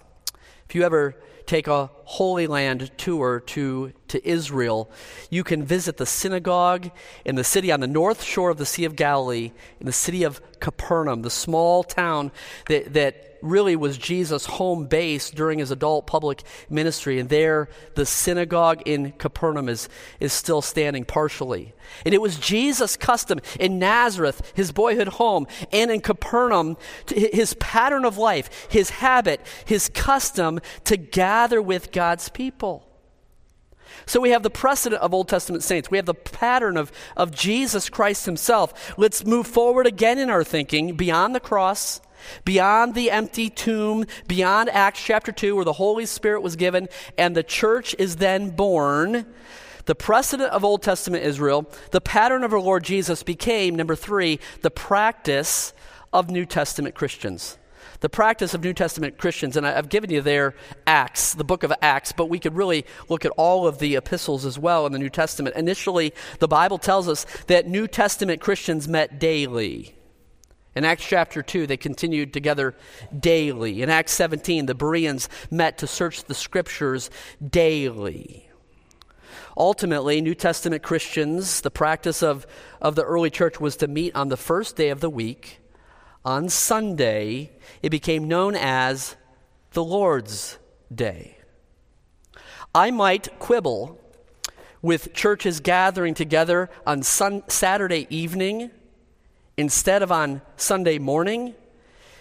If 0.68 0.74
you 0.74 0.82
ever 0.82 1.16
take 1.46 1.66
a 1.66 1.90
Holy 2.04 2.46
Land 2.46 2.90
tour 2.96 3.40
to, 3.40 3.92
to 4.08 4.28
Israel, 4.28 4.90
you 5.30 5.44
can 5.44 5.62
visit 5.62 5.96
the 5.96 6.06
synagogue 6.06 6.90
in 7.24 7.34
the 7.34 7.44
city 7.44 7.70
on 7.70 7.80
the 7.80 7.86
north 7.86 8.22
shore 8.22 8.50
of 8.50 8.58
the 8.58 8.66
Sea 8.66 8.84
of 8.84 8.96
Galilee, 8.96 9.52
in 9.80 9.86
the 9.86 9.92
city 9.92 10.22
of 10.22 10.40
Capernaum, 10.60 11.22
the 11.22 11.30
small 11.30 11.82
town 11.82 12.32
that, 12.68 12.92
that 12.94 13.33
really 13.44 13.76
was 13.76 13.98
Jesus' 13.98 14.46
home 14.46 14.86
base 14.86 15.30
during 15.30 15.58
his 15.58 15.70
adult 15.70 16.06
public 16.06 16.42
ministry. 16.68 17.20
And 17.20 17.28
there, 17.28 17.68
the 17.94 18.06
synagogue 18.06 18.82
in 18.86 19.12
Capernaum 19.12 19.68
is, 19.68 19.88
is 20.18 20.32
still 20.32 20.62
standing 20.62 21.04
partially. 21.04 21.74
And 22.04 22.14
it 22.14 22.22
was 22.22 22.38
Jesus' 22.38 22.96
custom 22.96 23.40
in 23.60 23.78
Nazareth, 23.78 24.52
his 24.54 24.72
boyhood 24.72 25.08
home, 25.08 25.46
and 25.72 25.90
in 25.90 26.00
Capernaum, 26.00 26.76
his 27.06 27.54
pattern 27.54 28.04
of 28.04 28.18
life, 28.18 28.66
his 28.70 28.90
habit, 28.90 29.40
his 29.64 29.88
custom 29.90 30.60
to 30.84 30.96
gather 30.96 31.60
with 31.60 31.92
God's 31.92 32.28
people. 32.30 32.88
So 34.06 34.20
we 34.20 34.30
have 34.30 34.42
the 34.42 34.50
precedent 34.50 35.00
of 35.02 35.14
Old 35.14 35.28
Testament 35.28 35.62
saints. 35.62 35.90
We 35.90 35.98
have 35.98 36.06
the 36.06 36.14
pattern 36.14 36.76
of, 36.76 36.92
of 37.16 37.30
Jesus 37.30 37.88
Christ 37.88 38.26
himself. 38.26 38.94
Let's 38.98 39.24
move 39.24 39.46
forward 39.46 39.86
again 39.86 40.18
in 40.18 40.30
our 40.30 40.44
thinking 40.44 40.96
beyond 40.96 41.34
the 41.34 41.40
cross, 41.40 42.00
beyond 42.44 42.94
the 42.94 43.10
empty 43.10 43.50
tomb, 43.50 44.06
beyond 44.26 44.68
Acts 44.70 45.02
chapter 45.02 45.32
2, 45.32 45.56
where 45.56 45.64
the 45.64 45.74
Holy 45.74 46.06
Spirit 46.06 46.42
was 46.42 46.56
given 46.56 46.88
and 47.18 47.36
the 47.36 47.42
church 47.42 47.94
is 47.98 48.16
then 48.16 48.50
born. 48.50 49.26
The 49.86 49.94
precedent 49.94 50.50
of 50.50 50.64
Old 50.64 50.82
Testament 50.82 51.24
Israel, 51.24 51.70
the 51.90 52.00
pattern 52.00 52.42
of 52.42 52.52
our 52.52 52.60
Lord 52.60 52.84
Jesus 52.84 53.22
became, 53.22 53.76
number 53.76 53.94
three, 53.94 54.40
the 54.62 54.70
practice 54.70 55.74
of 56.12 56.30
New 56.30 56.46
Testament 56.46 56.94
Christians 56.94 57.58
the 58.04 58.10
practice 58.10 58.52
of 58.52 58.62
New 58.62 58.74
Testament 58.74 59.16
Christians, 59.16 59.56
and 59.56 59.66
I've 59.66 59.88
given 59.88 60.10
you 60.10 60.20
there 60.20 60.54
Acts, 60.86 61.32
the 61.32 61.42
book 61.42 61.62
of 61.62 61.72
Acts, 61.80 62.12
but 62.12 62.28
we 62.28 62.38
could 62.38 62.54
really 62.54 62.84
look 63.08 63.24
at 63.24 63.32
all 63.38 63.66
of 63.66 63.78
the 63.78 63.96
epistles 63.96 64.44
as 64.44 64.58
well 64.58 64.84
in 64.84 64.92
the 64.92 64.98
New 64.98 65.08
Testament. 65.08 65.56
Initially, 65.56 66.12
the 66.38 66.46
Bible 66.46 66.76
tells 66.76 67.08
us 67.08 67.24
that 67.46 67.66
New 67.66 67.88
Testament 67.88 68.42
Christians 68.42 68.86
met 68.86 69.18
daily. 69.18 69.94
In 70.74 70.84
Acts 70.84 71.06
chapter 71.06 71.42
2, 71.42 71.66
they 71.66 71.76
continued 71.76 72.32
together 72.32 72.74
daily. 73.18 73.82
In 73.82 73.90
Acts 73.90 74.12
17, 74.12 74.66
the 74.66 74.74
Bereans 74.74 75.28
met 75.50 75.78
to 75.78 75.86
search 75.86 76.24
the 76.24 76.34
scriptures 76.34 77.10
daily. 77.48 78.50
Ultimately, 79.56 80.20
New 80.20 80.34
Testament 80.34 80.82
Christians, 80.82 81.60
the 81.60 81.70
practice 81.70 82.22
of, 82.22 82.44
of 82.80 82.96
the 82.96 83.04
early 83.04 83.30
church 83.30 83.60
was 83.60 83.76
to 83.76 83.86
meet 83.86 84.16
on 84.16 84.28
the 84.28 84.36
first 84.36 84.74
day 84.74 84.88
of 84.88 85.00
the 85.00 85.10
week 85.10 85.60
on 86.24 86.48
Sunday, 86.48 87.52
it 87.82 87.90
became 87.90 88.26
known 88.26 88.56
as 88.56 89.14
the 89.72 89.84
Lord's 89.84 90.58
Day. 90.92 91.38
I 92.74 92.90
might 92.90 93.38
quibble 93.38 94.00
with 94.82 95.12
churches 95.12 95.60
gathering 95.60 96.14
together 96.14 96.70
on 96.86 97.02
sun- 97.02 97.42
Saturday 97.48 98.06
evening 98.10 98.70
instead 99.56 100.02
of 100.02 100.10
on 100.10 100.42
Sunday 100.56 100.98
morning 100.98 101.54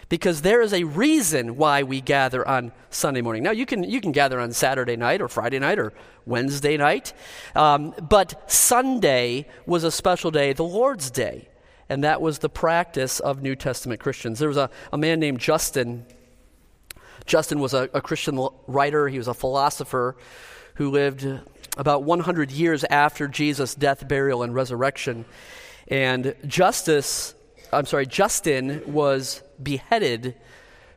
because 0.09 0.41
there 0.41 0.61
is 0.61 0.73
a 0.73 0.83
reason 0.83 1.57
why 1.57 1.81
we 1.83 1.99
gather 1.99 2.47
on 2.47 2.71
Sunday 2.89 3.21
morning. 3.21 3.41
Now, 3.41 3.51
you 3.51 3.65
can, 3.65 3.83
you 3.83 3.99
can 3.99 4.11
gather 4.11 4.39
on 4.39 4.51
Saturday 4.51 4.95
night 4.95 5.21
or 5.21 5.27
Friday 5.27 5.57
night 5.57 5.79
or 5.79 5.93
Wednesday 6.25 6.77
night, 6.77 7.13
um, 7.55 7.95
but 8.09 8.51
Sunday 8.51 9.47
was 9.65 9.83
a 9.83 9.91
special 9.91 10.29
day, 10.29 10.53
the 10.53 10.63
Lord's 10.63 11.09
Day 11.09 11.49
and 11.89 12.03
that 12.03 12.21
was 12.21 12.39
the 12.39 12.49
practice 12.49 13.19
of 13.19 13.41
New 13.41 13.55
Testament 13.55 13.99
Christians. 13.99 14.39
There 14.39 14.47
was 14.47 14.57
a, 14.57 14.69
a 14.91 14.97
man 14.97 15.19
named 15.19 15.39
Justin. 15.39 16.05
Justin 17.25 17.59
was 17.59 17.73
a, 17.73 17.89
a 17.93 18.01
Christian 18.01 18.47
writer, 18.67 19.07
he 19.07 19.17
was 19.17 19.27
a 19.27 19.33
philosopher 19.33 20.15
who 20.75 20.89
lived 20.89 21.27
about 21.77 22.03
100 22.03 22.51
years 22.51 22.83
after 22.85 23.27
Jesus' 23.27 23.75
death, 23.75 24.07
burial, 24.07 24.43
and 24.43 24.55
resurrection. 24.55 25.25
And 25.93 26.33
Justice, 26.47 27.35
I'm 27.71 27.85
sorry, 27.85 28.07
Justin 28.07 28.81
was 28.91 29.43
beheaded 29.61 30.33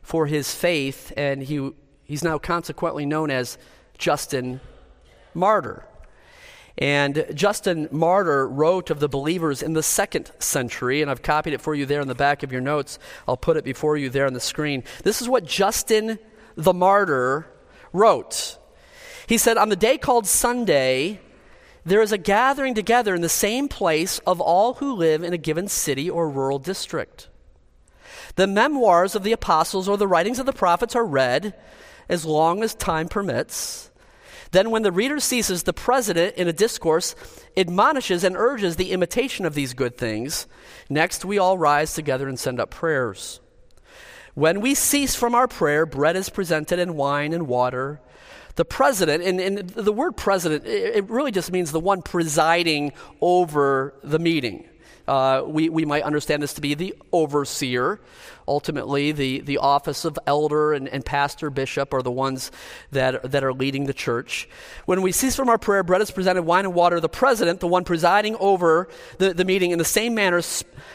for 0.01 0.25
his 0.25 0.55
faith, 0.55 1.13
and 1.15 1.43
he, 1.43 1.69
he's 2.03 2.23
now 2.23 2.39
consequently 2.39 3.05
known 3.05 3.29
as 3.29 3.59
Justin 3.99 4.59
Martyr. 5.35 5.85
And 6.79 7.27
Justin 7.35 7.87
Martyr 7.91 8.47
wrote 8.47 8.89
of 8.89 8.99
the 8.99 9.07
believers 9.07 9.61
in 9.61 9.73
the 9.73 9.83
second 9.83 10.31
century, 10.39 11.03
and 11.03 11.11
I've 11.11 11.21
copied 11.21 11.53
it 11.53 11.61
for 11.61 11.75
you 11.75 11.85
there 11.85 12.01
in 12.01 12.07
the 12.07 12.15
back 12.15 12.41
of 12.41 12.51
your 12.51 12.61
notes. 12.61 12.97
I'll 13.27 13.37
put 13.37 13.55
it 13.55 13.63
before 13.63 13.97
you 13.97 14.09
there 14.09 14.25
on 14.25 14.33
the 14.33 14.39
screen. 14.39 14.83
This 15.03 15.21
is 15.21 15.29
what 15.29 15.45
Justin 15.45 16.17
the 16.55 16.73
Martyr 16.73 17.45
wrote. 17.93 18.57
He 19.27 19.37
said, 19.37 19.57
On 19.57 19.69
the 19.69 19.75
day 19.75 19.99
called 19.99 20.25
Sunday, 20.25 21.19
there 21.87 22.01
is 22.01 22.11
a 22.11 22.17
gathering 22.17 22.73
together 22.73 23.15
in 23.15 23.21
the 23.21 23.29
same 23.29 23.69
place 23.69 24.19
of 24.27 24.41
all 24.41 24.75
who 24.75 24.93
live 24.93 25.23
in 25.23 25.31
a 25.31 25.37
given 25.37 25.69
city 25.69 26.09
or 26.09 26.29
rural 26.29 26.59
district. 26.59 27.29
The 28.35 28.45
memoirs 28.45 29.15
of 29.15 29.23
the 29.23 29.31
apostles 29.31 29.87
or 29.87 29.95
the 29.95 30.07
writings 30.07 30.37
of 30.37 30.45
the 30.45 30.51
prophets 30.51 30.97
are 30.97 31.05
read 31.05 31.55
as 32.09 32.25
long 32.25 32.61
as 32.61 32.75
time 32.75 33.07
permits. 33.07 33.89
Then, 34.51 34.69
when 34.69 34.83
the 34.83 34.91
reader 34.91 35.21
ceases, 35.21 35.63
the 35.63 35.71
president, 35.71 36.35
in 36.35 36.49
a 36.49 36.53
discourse, 36.53 37.15
admonishes 37.55 38.25
and 38.25 38.35
urges 38.35 38.75
the 38.75 38.91
imitation 38.91 39.45
of 39.45 39.55
these 39.55 39.73
good 39.73 39.97
things. 39.97 40.45
Next, 40.89 41.23
we 41.23 41.37
all 41.37 41.57
rise 41.57 41.93
together 41.93 42.27
and 42.27 42.37
send 42.37 42.59
up 42.59 42.69
prayers. 42.69 43.39
When 44.33 44.59
we 44.59 44.75
cease 44.75 45.15
from 45.15 45.33
our 45.33 45.47
prayer, 45.47 45.85
bread 45.85 46.17
is 46.17 46.29
presented 46.29 46.79
and 46.79 46.95
wine 46.95 47.31
and 47.31 47.47
water. 47.47 48.01
The 48.57 48.65
president, 48.65 49.23
and, 49.23 49.39
and 49.39 49.69
the 49.69 49.93
word 49.93 50.17
president, 50.17 50.65
it 50.65 51.07
really 51.09 51.31
just 51.31 51.51
means 51.51 51.71
the 51.71 51.79
one 51.79 52.01
presiding 52.01 52.91
over 53.21 53.93
the 54.03 54.19
meeting. 54.19 54.65
Uh, 55.07 55.43
we, 55.45 55.69
we 55.69 55.85
might 55.85 56.03
understand 56.03 56.43
this 56.43 56.53
to 56.53 56.61
be 56.61 56.73
the 56.73 56.95
overseer. 57.11 57.99
Ultimately, 58.47 59.11
the, 59.11 59.41
the 59.41 59.57
office 59.57 60.05
of 60.05 60.17
elder 60.25 60.73
and, 60.73 60.87
and 60.87 61.05
pastor, 61.05 61.49
bishop 61.49 61.93
are 61.93 62.01
the 62.01 62.11
ones 62.11 62.51
that, 62.91 63.31
that 63.31 63.43
are 63.43 63.53
leading 63.53 63.85
the 63.85 63.93
church. 63.93 64.47
When 64.85 65.01
we 65.01 65.11
cease 65.11 65.35
from 65.35 65.49
our 65.49 65.57
prayer, 65.57 65.83
bread 65.83 66.01
is 66.01 66.11
presented, 66.11 66.43
wine 66.43 66.65
and 66.65 66.73
water. 66.73 66.99
The 66.99 67.09
president, 67.09 67.59
the 67.59 67.67
one 67.67 67.83
presiding 67.83 68.35
over 68.37 68.87
the, 69.17 69.33
the 69.33 69.45
meeting, 69.45 69.71
in 69.71 69.79
the 69.79 69.85
same 69.85 70.15
manner, 70.15 70.41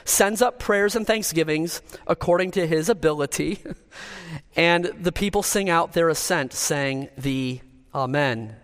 sends 0.05 0.41
up 0.41 0.59
prayers 0.59 0.97
and 0.97 1.07
thanksgivings 1.07 1.83
according 2.07 2.53
to 2.53 2.67
his 2.67 2.89
ability. 2.89 3.63
and 4.57 4.87
the 4.99 5.13
people 5.13 5.43
sing 5.43 5.69
out 5.69 5.93
their 5.93 6.09
assent, 6.09 6.53
saying 6.53 7.09
the 7.19 7.61
Amen. 7.95 8.57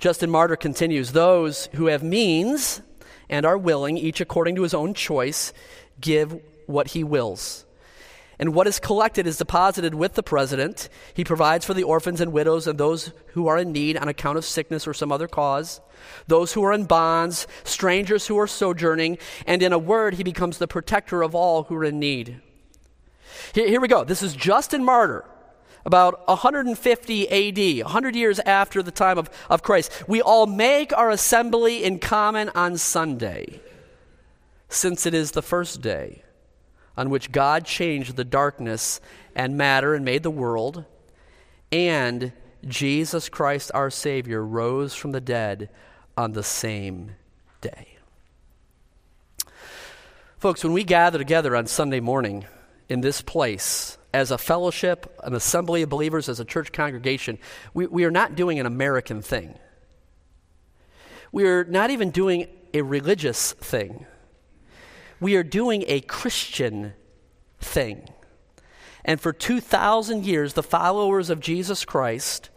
Justin 0.00 0.30
Martyr 0.30 0.56
continues 0.56 1.12
Those 1.12 1.68
who 1.74 1.86
have 1.86 2.02
means 2.02 2.82
and 3.30 3.46
are 3.46 3.56
willing, 3.56 3.96
each 3.96 4.20
according 4.20 4.56
to 4.56 4.62
his 4.62 4.74
own 4.74 4.92
choice, 4.92 5.54
give 6.00 6.38
what 6.66 6.88
he 6.88 7.02
wills. 7.02 7.64
And 8.38 8.54
what 8.54 8.66
is 8.66 8.80
collected 8.80 9.26
is 9.26 9.36
deposited 9.36 9.94
with 9.94 10.14
the 10.14 10.22
president. 10.22 10.88
He 11.14 11.24
provides 11.24 11.64
for 11.64 11.74
the 11.74 11.82
orphans 11.82 12.20
and 12.20 12.32
widows 12.32 12.66
and 12.66 12.78
those 12.78 13.12
who 13.34 13.48
are 13.48 13.58
in 13.58 13.70
need 13.70 13.96
on 13.96 14.08
account 14.08 14.38
of 14.38 14.46
sickness 14.46 14.86
or 14.86 14.94
some 14.94 15.12
other 15.12 15.28
cause, 15.28 15.80
those 16.26 16.54
who 16.54 16.64
are 16.64 16.72
in 16.72 16.84
bonds, 16.84 17.46
strangers 17.64 18.26
who 18.26 18.38
are 18.38 18.46
sojourning, 18.46 19.18
and 19.46 19.62
in 19.62 19.72
a 19.72 19.78
word, 19.78 20.14
he 20.14 20.24
becomes 20.24 20.58
the 20.58 20.66
protector 20.66 21.22
of 21.22 21.34
all 21.34 21.64
who 21.64 21.76
are 21.76 21.84
in 21.84 21.98
need. 21.98 22.40
Here, 23.54 23.68
here 23.68 23.80
we 23.80 23.88
go. 23.88 24.04
This 24.04 24.22
is 24.22 24.34
Justin 24.34 24.84
Martyr 24.84 25.24
about 25.84 26.26
150 26.28 27.28
AD, 27.28 27.84
100 27.84 28.16
years 28.16 28.38
after 28.40 28.82
the 28.82 28.90
time 28.90 29.18
of, 29.18 29.30
of 29.48 29.62
Christ. 29.62 30.04
We 30.06 30.20
all 30.20 30.46
make 30.46 30.96
our 30.96 31.10
assembly 31.10 31.84
in 31.84 31.98
common 31.98 32.50
on 32.54 32.76
Sunday, 32.76 33.60
since 34.68 35.06
it 35.06 35.14
is 35.14 35.32
the 35.32 35.42
first 35.42 35.80
day 35.80 36.22
on 36.96 37.08
which 37.10 37.32
God 37.32 37.64
changed 37.64 38.16
the 38.16 38.24
darkness 38.24 39.00
and 39.34 39.56
matter 39.56 39.94
and 39.94 40.04
made 40.04 40.22
the 40.22 40.30
world, 40.30 40.84
and 41.72 42.32
Jesus 42.66 43.28
Christ 43.28 43.70
our 43.74 43.90
Savior 43.90 44.44
rose 44.44 44.94
from 44.94 45.12
the 45.12 45.20
dead 45.20 45.70
on 46.16 46.32
the 46.32 46.42
same 46.42 47.12
day. 47.60 47.96
Folks, 50.38 50.64
when 50.64 50.72
we 50.72 50.84
gather 50.84 51.18
together 51.18 51.54
on 51.54 51.66
Sunday 51.66 52.00
morning 52.00 52.46
in 52.88 53.00
this 53.00 53.22
place, 53.22 53.96
as 54.12 54.30
a 54.30 54.38
fellowship, 54.38 55.18
an 55.22 55.34
assembly 55.34 55.82
of 55.82 55.88
believers, 55.88 56.28
as 56.28 56.40
a 56.40 56.44
church 56.44 56.72
congregation, 56.72 57.38
we, 57.74 57.86
we 57.86 58.04
are 58.04 58.10
not 58.10 58.34
doing 58.34 58.58
an 58.58 58.66
American 58.66 59.22
thing. 59.22 59.58
We 61.32 61.46
are 61.46 61.64
not 61.64 61.90
even 61.90 62.10
doing 62.10 62.48
a 62.74 62.82
religious 62.82 63.52
thing. 63.52 64.06
We 65.20 65.36
are 65.36 65.42
doing 65.42 65.84
a 65.86 66.00
Christian 66.00 66.94
thing. 67.60 68.08
And 69.04 69.20
for 69.20 69.32
2,000 69.32 70.24
years, 70.24 70.54
the 70.54 70.62
followers 70.62 71.30
of 71.30 71.40
Jesus 71.40 71.84
Christ, 71.84 72.50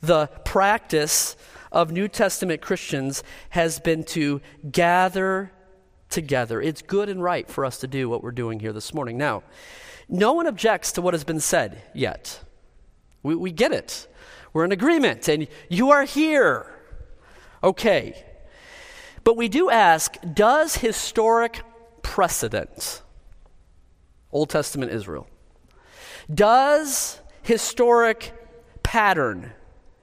the 0.00 0.28
practice 0.44 1.36
of 1.72 1.92
New 1.92 2.08
Testament 2.08 2.60
Christians 2.60 3.22
has 3.50 3.78
been 3.78 4.04
to 4.04 4.40
gather 4.70 5.52
together. 6.08 6.60
It's 6.60 6.82
good 6.82 7.08
and 7.08 7.22
right 7.22 7.48
for 7.48 7.64
us 7.64 7.78
to 7.78 7.86
do 7.86 8.08
what 8.08 8.22
we're 8.22 8.32
doing 8.32 8.60
here 8.60 8.72
this 8.72 8.92
morning. 8.92 9.16
Now, 9.16 9.42
no 10.10 10.32
one 10.32 10.46
objects 10.46 10.92
to 10.92 11.02
what 11.02 11.14
has 11.14 11.24
been 11.24 11.40
said 11.40 11.82
yet. 11.94 12.42
We, 13.22 13.34
we 13.34 13.52
get 13.52 13.72
it. 13.72 14.06
We're 14.52 14.64
in 14.64 14.72
agreement, 14.72 15.28
and 15.28 15.46
you 15.68 15.90
are 15.90 16.04
here. 16.04 16.66
Okay. 17.62 18.24
But 19.22 19.36
we 19.36 19.48
do 19.48 19.70
ask 19.70 20.16
does 20.34 20.76
historic 20.76 21.62
precedent, 22.02 23.02
Old 24.32 24.50
Testament 24.50 24.92
Israel, 24.92 25.28
does 26.32 27.20
historic 27.42 28.32
pattern, 28.82 29.52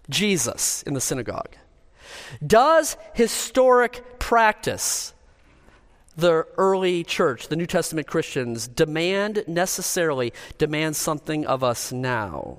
Jesus 0.10 0.84
in 0.84 0.94
the 0.94 1.02
synagogue, 1.02 1.56
does 2.46 2.96
historic 3.14 4.20
practice, 4.20 5.14
the 6.18 6.46
early 6.58 7.04
church, 7.04 7.48
the 7.48 7.56
New 7.56 7.68
Testament 7.68 8.08
Christians, 8.08 8.68
demand 8.68 9.44
necessarily 9.48 10.34
demand 10.58 10.96
something 10.96 11.46
of 11.46 11.64
us 11.64 11.92
now. 11.92 12.58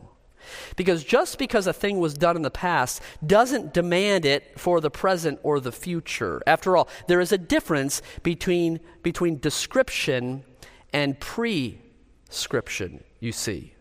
Because 0.76 1.04
just 1.04 1.38
because 1.38 1.66
a 1.66 1.72
thing 1.72 1.98
was 1.98 2.14
done 2.14 2.36
in 2.36 2.42
the 2.42 2.50
past 2.50 3.02
doesn't 3.26 3.74
demand 3.74 4.24
it 4.24 4.58
for 4.58 4.80
the 4.80 4.90
present 4.90 5.38
or 5.42 5.60
the 5.60 5.72
future. 5.72 6.40
After 6.46 6.76
all, 6.76 6.88
there 7.06 7.20
is 7.20 7.32
a 7.32 7.38
difference 7.38 8.00
between, 8.22 8.80
between 9.02 9.40
description 9.40 10.44
and 10.92 11.20
prescription, 11.20 13.04
you 13.20 13.32
see. 13.32 13.74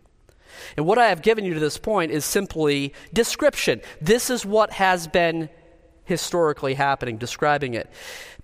And 0.75 0.85
what 0.85 0.97
I 0.97 1.07
have 1.07 1.21
given 1.21 1.45
you 1.45 1.53
to 1.53 1.59
this 1.59 1.77
point 1.77 2.11
is 2.11 2.25
simply 2.25 2.93
description. 3.13 3.79
This 4.01 4.29
is 4.29 4.45
what 4.45 4.71
has 4.73 5.07
been 5.07 5.49
historically 6.07 6.73
happening, 6.73 7.17
describing 7.17 7.73
it. 7.73 7.89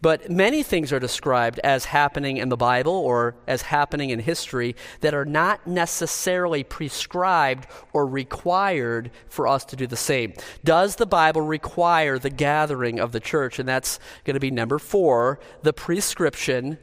But 0.01 0.29
many 0.29 0.63
things 0.63 0.91
are 0.91 0.99
described 0.99 1.59
as 1.63 1.85
happening 1.85 2.35
in 2.35 2.49
the 2.49 2.57
Bible 2.57 2.93
or 2.93 3.35
as 3.47 3.61
happening 3.61 4.09
in 4.09 4.19
history 4.19 4.75
that 4.99 5.13
are 5.13 5.23
not 5.23 5.65
necessarily 5.65 6.63
prescribed 6.65 7.67
or 7.93 8.05
required 8.05 9.11
for 9.29 9.47
us 9.47 9.63
to 9.65 9.77
do 9.77 9.87
the 9.87 9.95
same. 9.95 10.33
Does 10.63 10.97
the 10.97 11.05
Bible 11.05 11.41
require 11.41 12.19
the 12.19 12.29
gathering 12.29 12.99
of 12.99 13.13
the 13.13 13.21
church? 13.21 13.59
And 13.59 13.67
that's 13.67 13.97
going 14.25 14.35
to 14.35 14.41
be 14.41 14.51
number 14.51 14.77
four 14.77 15.39
the 15.61 15.73
prescription 15.73 16.77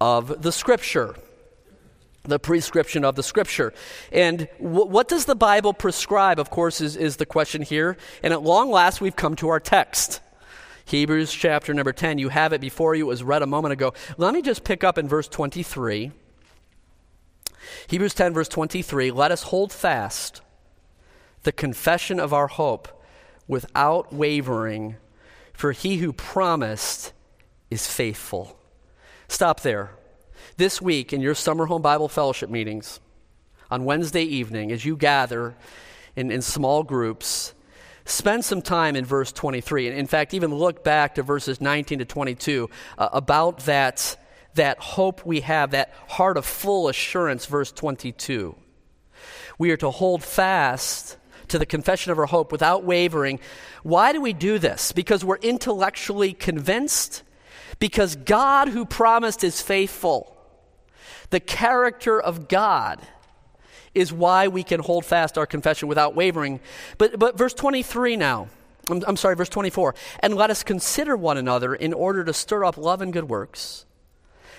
of 0.00 0.42
the 0.42 0.50
Scripture 0.50 1.14
the 2.24 2.38
prescription 2.38 3.04
of 3.04 3.16
the 3.16 3.22
scripture. 3.22 3.72
And 4.12 4.48
w- 4.58 4.86
what 4.86 5.08
does 5.08 5.24
the 5.24 5.34
Bible 5.34 5.74
prescribe, 5.74 6.38
of 6.38 6.50
course, 6.50 6.80
is, 6.80 6.96
is 6.96 7.16
the 7.16 7.26
question 7.26 7.62
here. 7.62 7.96
And 8.22 8.32
at 8.32 8.42
long 8.42 8.70
last, 8.70 9.00
we've 9.00 9.16
come 9.16 9.36
to 9.36 9.48
our 9.48 9.60
text. 9.60 10.20
Hebrews 10.84 11.32
chapter 11.32 11.74
number 11.74 11.92
10. 11.92 12.18
You 12.18 12.28
have 12.28 12.52
it 12.52 12.60
before 12.60 12.94
you. 12.94 13.06
It 13.06 13.08
was 13.08 13.22
read 13.22 13.42
a 13.42 13.46
moment 13.46 13.72
ago. 13.72 13.92
Let 14.16 14.34
me 14.34 14.42
just 14.42 14.64
pick 14.64 14.84
up 14.84 14.98
in 14.98 15.08
verse 15.08 15.28
23. 15.28 16.12
Hebrews 17.88 18.14
10, 18.14 18.34
verse 18.34 18.48
23. 18.48 19.10
Let 19.10 19.32
us 19.32 19.44
hold 19.44 19.72
fast 19.72 20.42
the 21.42 21.52
confession 21.52 22.20
of 22.20 22.32
our 22.32 22.46
hope 22.46 22.88
without 23.48 24.12
wavering, 24.12 24.96
for 25.52 25.72
he 25.72 25.96
who 25.96 26.12
promised 26.12 27.12
is 27.70 27.86
faithful. 27.86 28.58
Stop 29.28 29.60
there 29.60 29.90
this 30.56 30.80
week 30.80 31.12
in 31.12 31.20
your 31.20 31.34
summer 31.34 31.66
home 31.66 31.82
Bible 31.82 32.08
fellowship 32.08 32.50
meetings 32.50 33.00
on 33.70 33.84
Wednesday 33.84 34.24
evening, 34.24 34.70
as 34.70 34.84
you 34.84 34.96
gather 34.96 35.54
in, 36.14 36.30
in 36.30 36.42
small 36.42 36.82
groups, 36.82 37.54
spend 38.04 38.44
some 38.44 38.62
time 38.62 38.96
in 38.96 39.04
verse 39.04 39.32
23. 39.32 39.88
And 39.88 39.98
in 39.98 40.06
fact, 40.06 40.34
even 40.34 40.54
look 40.54 40.84
back 40.84 41.14
to 41.14 41.22
verses 41.22 41.60
19 41.60 42.00
to 42.00 42.04
22 42.04 42.68
uh, 42.98 43.08
about 43.12 43.60
that, 43.60 44.16
that 44.54 44.78
hope 44.78 45.24
we 45.24 45.40
have, 45.40 45.70
that 45.70 45.92
heart 46.08 46.36
of 46.36 46.44
full 46.44 46.88
assurance, 46.88 47.46
verse 47.46 47.72
22. 47.72 48.54
We 49.58 49.70
are 49.70 49.76
to 49.78 49.90
hold 49.90 50.22
fast 50.22 51.16
to 51.48 51.58
the 51.58 51.66
confession 51.66 52.12
of 52.12 52.18
our 52.18 52.26
hope 52.26 52.50
without 52.50 52.84
wavering. 52.84 53.40
Why 53.82 54.12
do 54.12 54.20
we 54.20 54.32
do 54.32 54.58
this? 54.58 54.92
Because 54.92 55.24
we're 55.24 55.36
intellectually 55.36 56.32
convinced? 56.32 57.22
Because 57.78 58.16
God, 58.16 58.68
who 58.68 58.84
promised, 58.84 59.44
is 59.44 59.60
faithful. 59.62 60.31
The 61.32 61.40
character 61.40 62.20
of 62.20 62.46
God 62.46 63.00
is 63.94 64.12
why 64.12 64.48
we 64.48 64.62
can 64.62 64.80
hold 64.80 65.06
fast 65.06 65.38
our 65.38 65.46
confession 65.46 65.88
without 65.88 66.14
wavering. 66.14 66.60
But, 66.98 67.18
but 67.18 67.38
verse 67.38 67.54
23 67.54 68.16
now. 68.16 68.48
I'm, 68.90 69.02
I'm 69.06 69.16
sorry, 69.16 69.34
verse 69.34 69.48
24. 69.48 69.94
And 70.20 70.34
let 70.34 70.50
us 70.50 70.62
consider 70.62 71.16
one 71.16 71.38
another 71.38 71.74
in 71.74 71.94
order 71.94 72.22
to 72.22 72.34
stir 72.34 72.66
up 72.66 72.76
love 72.76 73.00
and 73.00 73.14
good 73.14 73.30
works, 73.30 73.86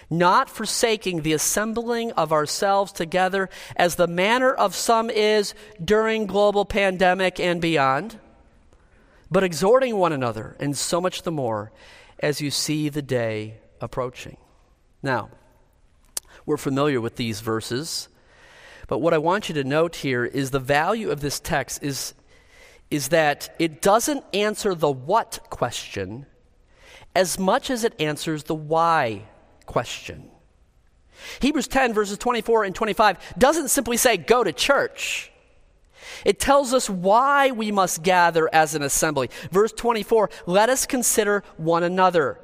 not 0.09 0.49
forsaking 0.49 1.21
the 1.21 1.33
assembling 1.33 2.11
of 2.13 2.33
ourselves 2.33 2.91
together 2.91 3.51
as 3.75 3.93
the 3.93 4.07
manner 4.07 4.51
of 4.51 4.73
some 4.73 5.11
is 5.11 5.53
during 5.83 6.25
global 6.25 6.65
pandemic 6.65 7.39
and 7.39 7.61
beyond, 7.61 8.19
but 9.29 9.43
exhorting 9.43 9.97
one 9.97 10.11
another, 10.11 10.55
and 10.59 10.75
so 10.75 10.99
much 10.99 11.21
the 11.21 11.31
more 11.31 11.71
as 12.17 12.41
you 12.41 12.49
see 12.49 12.89
the 12.89 13.03
day 13.03 13.57
approaching. 13.79 14.37
Now, 15.03 15.29
we're 16.45 16.57
familiar 16.57 16.99
with 16.99 17.15
these 17.15 17.41
verses. 17.41 18.09
But 18.87 18.99
what 18.99 19.13
I 19.13 19.17
want 19.17 19.49
you 19.49 19.55
to 19.55 19.63
note 19.63 19.97
here 19.97 20.25
is 20.25 20.51
the 20.51 20.59
value 20.59 21.09
of 21.09 21.21
this 21.21 21.39
text 21.39 21.81
is, 21.83 22.13
is 22.91 23.09
that 23.09 23.55
it 23.59 23.81
doesn't 23.81 24.23
answer 24.33 24.75
the 24.75 24.91
what 24.91 25.39
question 25.49 26.25
as 27.15 27.39
much 27.39 27.69
as 27.69 27.83
it 27.83 27.93
answers 27.99 28.43
the 28.43 28.55
why 28.55 29.23
question. 29.65 30.29
Hebrews 31.39 31.67
10, 31.67 31.93
verses 31.93 32.17
24 32.17 32.65
and 32.65 32.75
25, 32.75 33.35
doesn't 33.37 33.69
simply 33.69 33.97
say, 33.97 34.17
go 34.17 34.43
to 34.43 34.51
church. 34.51 35.31
It 36.25 36.39
tells 36.39 36.73
us 36.73 36.89
why 36.89 37.51
we 37.51 37.71
must 37.71 38.03
gather 38.03 38.53
as 38.53 38.75
an 38.75 38.83
assembly. 38.83 39.29
Verse 39.51 39.71
24, 39.71 40.29
let 40.45 40.69
us 40.69 40.85
consider 40.85 41.43
one 41.57 41.83
another. 41.83 42.39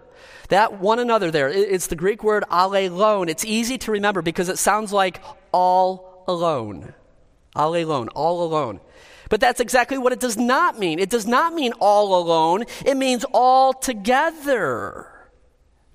That 0.49 0.79
one 0.79 0.99
another 0.99 1.31
there, 1.31 1.49
it's 1.49 1.88
the 1.88 1.95
Greek 1.95 2.23
word 2.23 2.43
allelon. 2.51 3.29
It's 3.29 3.45
easy 3.45 3.77
to 3.79 3.91
remember 3.91 4.21
because 4.21 4.49
it 4.49 4.57
sounds 4.57 4.91
like 4.91 5.21
all 5.51 6.23
alone. 6.27 6.93
Allelon, 7.55 8.09
all 8.15 8.43
alone. 8.43 8.79
But 9.29 9.39
that's 9.39 9.59
exactly 9.59 9.97
what 9.97 10.12
it 10.12 10.19
does 10.19 10.38
not 10.38 10.79
mean. 10.79 10.99
It 10.99 11.12
does 11.12 11.27
not 11.27 11.53
mean 11.53 11.73
all 11.79 12.19
alone, 12.19 12.65
it 12.85 12.97
means 12.97 13.25
all 13.31 13.73
together 13.73 15.18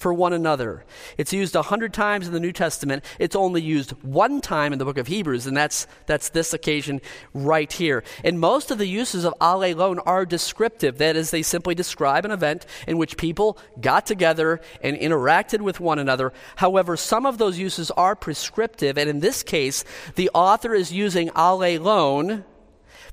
for 0.04 0.12
one 0.12 0.34
another. 0.34 0.84
It's 1.16 1.32
used 1.32 1.56
a 1.56 1.62
hundred 1.62 1.94
times 1.94 2.26
in 2.26 2.34
the 2.34 2.38
New 2.38 2.52
Testament. 2.52 3.02
It's 3.18 3.34
only 3.34 3.62
used 3.62 3.92
one 4.02 4.42
time 4.42 4.74
in 4.74 4.78
the 4.78 4.84
book 4.84 4.98
of 4.98 5.06
Hebrews, 5.06 5.46
and 5.46 5.56
that's, 5.56 5.86
that's 6.04 6.28
this 6.28 6.52
occasion 6.52 7.00
right 7.32 7.72
here. 7.72 8.04
And 8.22 8.38
most 8.38 8.70
of 8.70 8.76
the 8.76 8.86
uses 8.86 9.24
of 9.24 9.32
allelon 9.40 10.02
are 10.04 10.26
descriptive. 10.26 10.98
That 10.98 11.16
is, 11.16 11.30
they 11.30 11.40
simply 11.40 11.74
describe 11.74 12.26
an 12.26 12.32
event 12.32 12.66
in 12.86 12.98
which 12.98 13.16
people 13.16 13.56
got 13.80 14.04
together 14.04 14.60
and 14.82 14.94
interacted 14.94 15.62
with 15.62 15.80
one 15.80 15.98
another. 15.98 16.34
However, 16.56 16.98
some 16.98 17.24
of 17.24 17.38
those 17.38 17.58
uses 17.58 17.90
are 17.92 18.14
prescriptive, 18.14 18.98
and 18.98 19.08
in 19.08 19.20
this 19.20 19.42
case, 19.42 19.86
the 20.16 20.28
author 20.34 20.74
is 20.74 20.92
using 20.92 21.30
allelon 21.30 22.44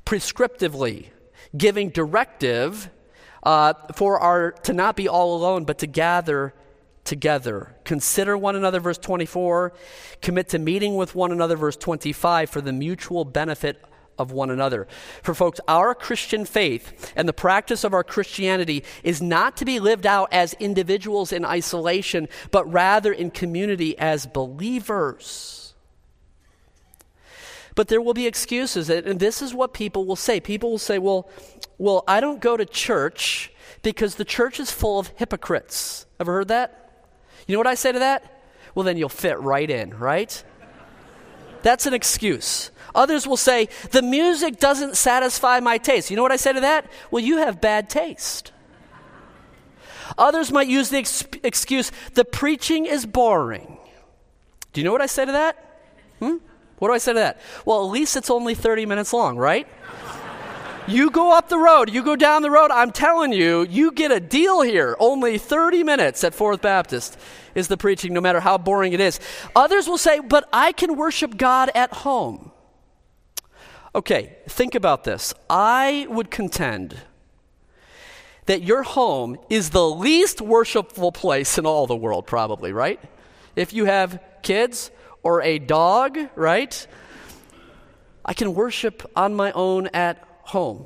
prescriptively, 0.06 1.06
giving 1.56 1.90
directive 1.90 2.90
uh, 3.44 3.76
for 3.96 4.20
our 4.20 4.52
to 4.52 4.74
not 4.74 4.98
be 4.98 5.08
all 5.08 5.38
alone, 5.38 5.64
but 5.64 5.78
to 5.78 5.88
gather 5.88 6.54
together. 7.04 7.76
Consider 7.84 8.38
one 8.38 8.56
another, 8.56 8.80
verse 8.80 8.98
24. 8.98 9.74
Commit 10.22 10.50
to 10.50 10.60
meeting 10.60 10.96
with 10.96 11.16
one 11.16 11.32
another, 11.32 11.56
verse 11.56 11.78
25, 11.78 12.50
for 12.50 12.62
the 12.62 12.74
mutual 12.74 13.26
benefit 13.26 13.84
of 14.18 14.32
one 14.32 14.50
another. 14.50 14.88
For 15.24 15.34
folks, 15.34 15.60
our 15.68 15.96
Christian 15.96 16.46
faith 16.46 17.12
and 17.16 17.28
the 17.28 17.34
practice 17.34 17.84
of 17.84 17.94
our 17.94 18.04
Christianity 18.04 18.84
is 19.04 19.22
not 19.22 19.58
to 19.58 19.66
be 19.66 19.80
lived 19.80 20.06
out 20.06 20.32
as 20.32 20.54
individuals 20.56 21.32
in 21.32 21.44
isolation, 21.44 22.30
but 22.52 22.72
rather 22.72 23.12
in 23.12 23.32
community 23.32 23.98
as 23.98 24.26
believers. 24.26 25.74
But 27.74 27.88
there 27.88 28.02
will 28.02 28.14
be 28.14 28.28
excuses, 28.28 28.90
and 28.90 29.20
this 29.20 29.42
is 29.42 29.54
what 29.54 29.74
people 29.74 30.06
will 30.06 30.18
say. 30.18 30.40
People 30.40 30.72
will 30.72 30.78
say, 30.78 31.00
well, 31.00 31.30
well, 31.78 32.04
I 32.08 32.20
don't 32.20 32.42
go 32.42 32.58
to 32.58 32.66
church 32.66 33.52
because 33.82 34.16
the 34.16 34.26
church 34.26 34.60
is 34.60 34.70
full 34.70 35.00
of 35.00 35.08
hypocrites. 35.16 36.06
Ever 36.20 36.34
heard 36.34 36.50
that? 36.50 36.81
You 37.48 37.54
know 37.54 37.60
what 37.60 37.68
I 37.68 37.76
say 37.76 37.92
to 37.92 38.00
that? 38.00 38.44
Well, 38.76 38.84
then 38.84 38.98
you'll 38.98 39.10
fit 39.10 39.40
right 39.40 39.70
in, 39.70 39.98
right? 39.98 40.44
That's 41.62 41.86
an 41.86 41.94
excuse. 41.94 42.72
Others 42.96 43.28
will 43.28 43.38
say, 43.38 43.70
the 43.92 44.02
music 44.02 44.60
doesn't 44.60 44.98
satisfy 44.98 45.60
my 45.60 45.78
taste. 45.78 46.10
You 46.10 46.16
know 46.16 46.24
what 46.24 46.32
I 46.32 46.38
say 46.38 46.54
to 46.54 46.60
that? 46.62 46.90
Well, 47.10 47.24
you 47.24 47.38
have 47.38 47.62
bad 47.62 47.90
taste. 47.90 48.52
Others 50.18 50.52
might 50.52 50.68
use 50.68 50.90
the 50.90 50.98
ex- 50.98 51.24
excuse, 51.44 51.92
the 52.14 52.26
preaching 52.26 52.86
is 52.86 53.06
boring. 53.06 53.78
Do 54.74 54.82
you 54.82 54.86
know 54.86 54.92
what 54.92 55.02
I 55.02 55.06
say 55.06 55.26
to 55.26 55.32
that? 55.32 55.84
Hmm? 56.20 56.38
What 56.80 56.90
do 56.90 56.94
I 56.94 56.98
say 56.98 57.14
to 57.14 57.20
that? 57.20 57.40
Well, 57.66 57.86
at 57.86 57.92
least 57.92 58.18
it's 58.18 58.30
only 58.30 58.56
30 58.56 58.86
minutes 58.86 59.14
long, 59.14 59.38
right? 59.38 59.68
You 60.92 61.10
go 61.10 61.32
up 61.32 61.48
the 61.48 61.58
road, 61.58 61.90
you 61.90 62.04
go 62.04 62.18
down 62.18 62.42
the 62.42 62.52
road, 62.52 62.70
I'm 62.70 62.92
telling 62.92 63.32
you, 63.32 63.64
you 63.64 63.94
get 63.94 64.12
a 64.12 64.20
deal 64.20 64.62
here. 64.62 64.98
Only 65.00 65.38
30 65.38 65.86
minutes 65.86 66.22
at 66.26 66.36
Fourth 66.36 66.62
Baptist 66.62 67.18
is 67.56 67.70
the 67.70 67.78
preaching, 67.78 68.14
no 68.14 68.20
matter 68.20 68.42
how 68.42 68.58
boring 68.58 68.92
it 68.92 69.00
is. 69.00 69.18
Others 69.56 69.88
will 69.88 69.98
say, 69.98 70.20
but 70.20 70.50
I 70.52 70.74
can 70.74 70.98
worship 70.98 71.38
God 71.38 71.72
at 71.76 71.94
home. 71.94 72.52
Okay, 73.96 74.36
think 74.50 74.76
about 74.76 75.06
this. 75.06 75.34
I 75.50 76.08
would 76.10 76.30
contend 76.30 76.98
that 78.48 78.62
your 78.62 78.84
home 78.84 79.38
is 79.50 79.70
the 79.70 79.88
least 79.88 80.42
worshipful 80.42 81.14
place 81.14 81.58
in 81.58 81.66
all 81.66 81.88
the 81.88 81.96
world, 81.96 82.28
probably, 82.28 82.74
right? 82.74 83.00
If 83.56 83.72
you 83.72 83.86
have 83.86 84.22
kids 84.42 84.92
or 85.24 85.42
a 85.42 85.58
dog, 85.58 86.18
right? 86.36 86.86
I 88.26 88.34
can 88.34 88.54
worship 88.54 89.10
on 89.16 89.34
my 89.34 89.54
own 89.54 89.88
at 89.94 90.28
home. 90.52 90.86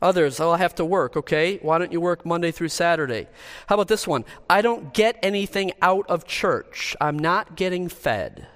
Others, 0.00 0.38
oh, 0.38 0.52
I 0.52 0.58
have 0.58 0.76
to 0.76 0.84
work, 0.84 1.16
okay? 1.16 1.58
Why 1.60 1.78
don't 1.78 1.90
you 1.90 2.00
work 2.00 2.24
Monday 2.24 2.52
through 2.52 2.68
Saturday? 2.68 3.26
How 3.66 3.74
about 3.74 3.88
this 3.88 4.06
one? 4.06 4.24
I 4.48 4.62
don't 4.62 4.94
get 4.94 5.18
anything 5.22 5.72
out 5.82 6.06
of 6.08 6.24
church. 6.24 6.94
I'm 7.00 7.18
not 7.18 7.56
getting 7.56 7.88
fed. 7.88 8.46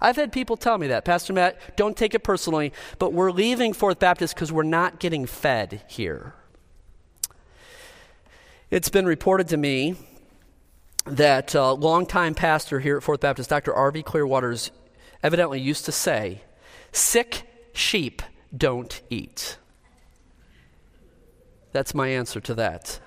I've 0.00 0.16
had 0.16 0.32
people 0.32 0.56
tell 0.56 0.78
me 0.78 0.86
that. 0.86 1.04
Pastor 1.04 1.32
Matt, 1.32 1.76
don't 1.76 1.96
take 1.96 2.14
it 2.14 2.20
personally, 2.20 2.72
but 2.98 3.12
we're 3.12 3.32
leaving 3.32 3.72
Fourth 3.72 3.98
Baptist 3.98 4.34
because 4.34 4.52
we're 4.52 4.62
not 4.62 5.00
getting 5.00 5.26
fed 5.26 5.82
here. 5.88 6.34
It's 8.70 8.88
been 8.88 9.06
reported 9.06 9.48
to 9.48 9.56
me 9.56 9.96
that 11.06 11.56
a 11.56 11.72
longtime 11.72 12.34
pastor 12.34 12.78
here 12.78 12.96
at 12.96 13.02
Fourth 13.02 13.20
Baptist, 13.20 13.50
Dr. 13.50 13.74
R.V. 13.74 14.04
Clearwaters, 14.04 14.70
evidently 15.24 15.60
used 15.60 15.84
to 15.86 15.92
say, 15.92 16.42
Sick 16.92 17.42
sheep 17.72 18.22
don't 18.56 19.00
eat. 19.10 19.58
That's 21.72 21.94
my 21.94 22.08
answer 22.08 22.40
to 22.40 22.54
that. 22.54 23.00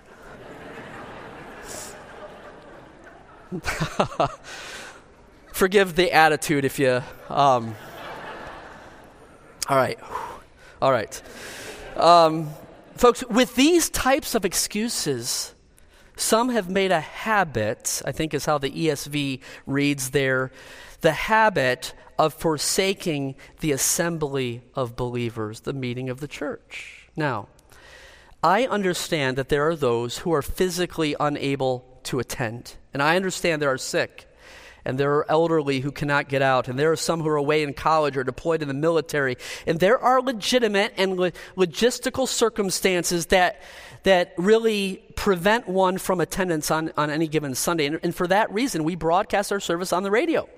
Forgive 5.54 5.96
the 5.96 6.12
attitude 6.12 6.66
if 6.66 6.80
you. 6.80 7.04
Um, 7.30 7.76
all 9.70 9.78
right. 9.78 10.00
All 10.82 10.92
right. 10.92 11.22
Um, 11.96 12.50
folks, 12.96 13.24
with 13.30 13.56
these 13.56 13.90
types 13.90 14.36
of 14.36 14.46
excuses, 14.46 15.54
some 16.16 16.50
have 16.50 16.70
made 16.70 16.92
a 16.92 17.00
habit, 17.00 18.02
I 18.06 18.12
think 18.12 18.34
is 18.34 18.46
how 18.46 18.58
the 18.58 18.70
ESV 18.70 19.40
reads 19.66 20.10
there, 20.12 20.52
the 21.04 21.12
habit 21.12 21.94
of 22.18 22.34
forsaking 22.34 23.36
the 23.60 23.72
assembly 23.72 24.62
of 24.74 24.96
believers, 24.96 25.62
the 25.62 25.74
meeting 25.74 26.10
of 26.10 26.20
the 26.22 26.28
church. 26.28 27.10
Now, 27.16 27.50
I 28.42 28.66
understand 28.66 29.38
that 29.38 29.50
there 29.50 29.68
are 29.68 29.76
those 29.76 30.20
who 30.20 30.34
are 30.34 30.42
physically 30.42 31.16
unable 31.20 32.00
to 32.04 32.20
attend, 32.20 32.76
and 32.94 33.04
I 33.04 33.16
understand 33.18 33.62
there 33.62 33.72
are 33.72 33.78
sick 33.78 34.28
and 34.86 34.98
there 34.98 35.14
are 35.14 35.32
elderly 35.32 35.80
who 35.80 35.92
cannot 35.92 36.28
get 36.28 36.42
out, 36.42 36.68
and 36.68 36.78
there 36.78 36.92
are 36.92 36.98
some 36.98 37.22
who 37.22 37.30
are 37.30 37.38
away 37.38 37.64
in 37.64 37.74
college 37.74 38.18
or 38.18 38.24
deployed 38.24 38.62
in 38.62 38.68
the 38.68 38.74
military, 38.74 39.38
and 39.66 39.80
there 39.80 39.98
are 39.98 40.22
legitimate 40.22 40.94
and 40.98 41.18
lo- 41.18 41.32
logistical 41.56 42.28
circumstances 42.28 43.28
that 43.28 43.62
that 44.04 44.34
really 44.38 44.98
prevent 45.16 45.68
one 45.68 45.98
from 45.98 46.20
attendance 46.20 46.70
on, 46.70 46.92
on 46.98 47.10
any 47.10 47.28
given 47.28 47.56
Sunday. 47.56 47.86
And, 47.86 48.00
and 48.04 48.14
for 48.14 48.28
that 48.28 48.54
reason, 48.54 48.84
we 48.84 48.96
broadcast 48.96 49.54
our 49.54 49.62
service 49.62 49.94
on 49.94 50.04
the 50.04 50.12
radio. 50.12 50.50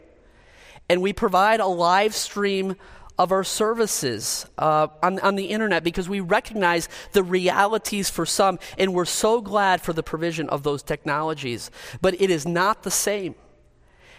And 0.89 1.01
we 1.01 1.13
provide 1.13 1.59
a 1.59 1.67
live 1.67 2.13
stream 2.13 2.75
of 3.17 3.31
our 3.31 3.43
services 3.43 4.45
uh, 4.57 4.87
on, 5.01 5.19
on 5.19 5.35
the 5.35 5.45
internet 5.45 5.83
because 5.83 6.09
we 6.09 6.19
recognize 6.19 6.89
the 7.13 7.23
realities 7.23 8.09
for 8.09 8.25
some, 8.25 8.59
and 8.77 8.93
we're 8.93 9.05
so 9.05 9.41
glad 9.41 9.81
for 9.81 9.93
the 9.93 10.03
provision 10.03 10.49
of 10.49 10.63
those 10.63 10.83
technologies. 10.83 11.71
But 12.01 12.19
it 12.21 12.29
is 12.29 12.45
not 12.45 12.83
the 12.83 12.91
same 12.91 13.35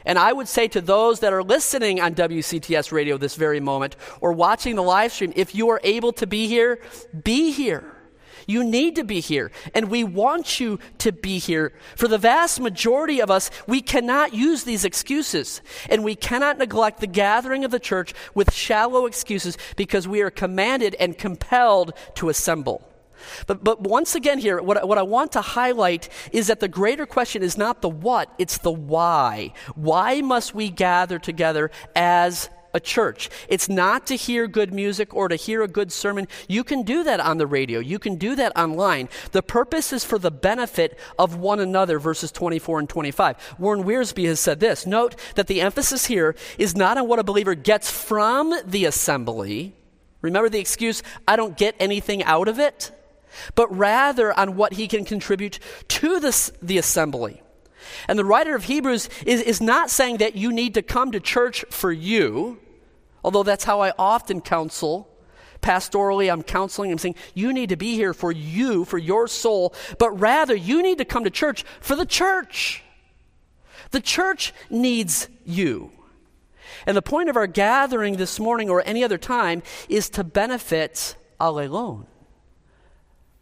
and 0.07 0.21
I 0.21 0.33
would 0.33 0.47
say 0.47 0.69
to 0.69 0.81
those 0.81 1.21
that 1.21 1.33
are 1.33 1.43
listening 1.43 2.01
on 2.01 2.15
WCTS 2.15 2.93
radio 2.93 3.19
this 3.19 3.35
very 3.35 3.59
moment 3.59 3.97
or 4.21 4.33
watching 4.33 4.77
the 4.77 4.83
live 4.83 5.13
stream, 5.13 5.33
if 5.35 5.55
you 5.55 5.69
are 5.71 5.81
able 5.83 6.13
to 6.15 6.27
be 6.29 6.47
here, 6.47 6.81
be 7.25 7.51
here. 7.51 7.96
You 8.47 8.63
need 8.63 8.95
to 8.97 9.05
be 9.05 9.21
here, 9.21 9.51
and 9.75 9.91
we 9.91 10.05
want 10.05 10.61
you 10.61 10.79
to 10.99 11.11
be 11.11 11.39
here. 11.39 11.73
For 11.97 12.07
the 12.07 12.17
vast 12.19 12.61
majority 12.61 13.21
of 13.21 13.31
us, 13.31 13.51
we 13.67 13.81
cannot 13.81 14.35
use 14.35 14.63
these 14.63 14.85
excuses, 14.85 15.61
and 15.91 16.05
we 16.05 16.15
cannot 16.15 16.59
neglect 16.59 17.01
the 17.01 17.09
gathering 17.09 17.65
of 17.65 17.73
the 17.73 17.81
church 17.81 18.15
with 18.35 18.55
shallow 18.55 19.07
excuses 19.07 19.59
because 19.77 20.07
we 20.07 20.23
are 20.23 20.31
commanded 20.31 20.95
and 21.01 21.19
compelled 21.19 21.93
to 22.15 22.29
assemble. 22.29 22.89
But, 23.47 23.65
but 23.65 23.81
once 23.81 24.15
again, 24.15 24.39
here, 24.39 24.61
what, 24.63 24.87
what 24.87 24.99
I 24.99 25.03
want 25.03 25.33
to 25.33 25.41
highlight 25.41 26.09
is 26.33 26.47
that 26.47 26.61
the 26.61 26.69
greater 26.69 27.07
question 27.07 27.43
is 27.43 27.59
not 27.59 27.83
the 27.83 27.89
what, 27.89 28.33
it's 28.39 28.59
the 28.59 28.71
why. 28.71 29.53
Why 29.75 30.21
must 30.21 30.55
we 30.55 30.71
gather 30.71 31.19
together 31.19 31.71
as 31.95 32.49
a 32.77 32.81
church. 32.81 33.29
It's 33.49 33.69
not 33.69 34.07
to 34.07 34.15
hear 34.15 34.47
good 34.47 34.73
music 34.73 35.15
or 35.15 35.29
to 35.29 35.35
hear 35.35 35.63
a 35.63 35.69
good 35.69 35.91
sermon. 35.91 36.29
You 36.47 36.63
can 36.63 36.83
do 36.83 37.03
that 37.03 37.19
on 37.19 37.39
the 37.39 37.47
radio, 37.47 37.81
you 37.81 37.99
can 37.99 38.17
do 38.17 38.37
that 38.37 38.57
online. 38.57 39.09
The 39.33 39.43
purpose 39.43 39.93
is 39.93 40.05
for 40.05 40.19
the 40.19 40.31
benefit 40.31 40.99
of 41.19 41.37
one 41.37 41.59
another, 41.59 41.99
verses 41.99 42.31
24 42.31 42.81
and 42.81 42.89
25. 42.89 43.57
Warren 43.59 43.83
Wiersbe 43.83 44.27
has 44.27 44.39
said 44.39 44.61
this 44.61 44.87
Note 44.87 45.17
that 45.35 45.49
the 45.49 45.61
emphasis 45.61 46.07
here 46.07 46.37
is 46.59 46.77
not 46.77 46.99
on 46.99 47.09
what 47.09 47.19
a 47.19 47.25
believer 47.25 47.55
gets 47.55 47.91
from 47.91 48.55
the 48.65 48.85
assembly. 48.85 49.75
Remember 50.23 50.49
the 50.49 50.61
excuse, 50.61 51.03
I 51.27 51.37
don't 51.37 51.57
get 51.57 51.75
anything 51.81 52.23
out 52.25 52.49
of 52.49 52.59
it? 52.59 52.93
but 53.55 53.75
rather 53.77 54.39
on 54.39 54.57
what 54.57 54.75
he 54.75 54.89
can 54.89 55.05
contribute 55.05 55.59
to 55.89 56.21
this, 56.21 56.51
the 56.63 56.79
assembly. 56.79 57.43
And 58.09 58.19
the 58.19 58.25
writer 58.25 58.55
of 58.55 58.65
Hebrews 58.65 59.09
is, 59.25 59.41
is 59.43 59.61
not 59.61 59.91
saying 59.91 60.19
that 60.19 60.37
you 60.37 60.53
need 60.53 60.75
to 60.75 60.83
come 60.83 61.13
to 61.13 61.21
church 61.21 61.65
for 61.71 61.93
you, 61.93 62.59
although 63.27 63.43
that's 63.43 63.65
how 63.65 63.83
I 63.83 63.93
often 63.99 64.41
counsel. 64.41 65.13
Pastorally, 65.61 66.33
I'm 66.33 66.43
counseling, 66.43 66.93
I'm 66.93 66.99
saying 66.99 67.17
you 67.35 67.53
need 67.53 67.69
to 67.69 67.77
be 67.77 67.95
here 67.95 68.15
for 68.15 68.33
you, 68.33 68.87
for 68.87 68.97
your 68.97 69.29
soul, 69.29 69.75
but 69.99 70.11
rather 70.19 70.55
you 70.55 70.83
need 70.83 70.99
to 70.99 71.05
come 71.05 71.25
to 71.25 71.31
church 71.31 71.65
for 71.81 71.97
the 71.97 72.07
church. 72.07 72.83
The 73.91 74.01
church 74.01 74.55
needs 74.71 75.29
you. 75.45 75.93
And 76.87 76.97
the 76.97 77.03
point 77.03 77.29
of 77.29 77.37
our 77.37 77.47
gathering 77.47 78.17
this 78.17 78.39
morning 78.39 78.71
or 78.71 78.83
any 78.87 79.03
other 79.03 79.19
time 79.19 79.63
is 79.89 80.09
to 80.11 80.25
benefit 80.25 81.17
all 81.39 81.59
alone 81.59 82.07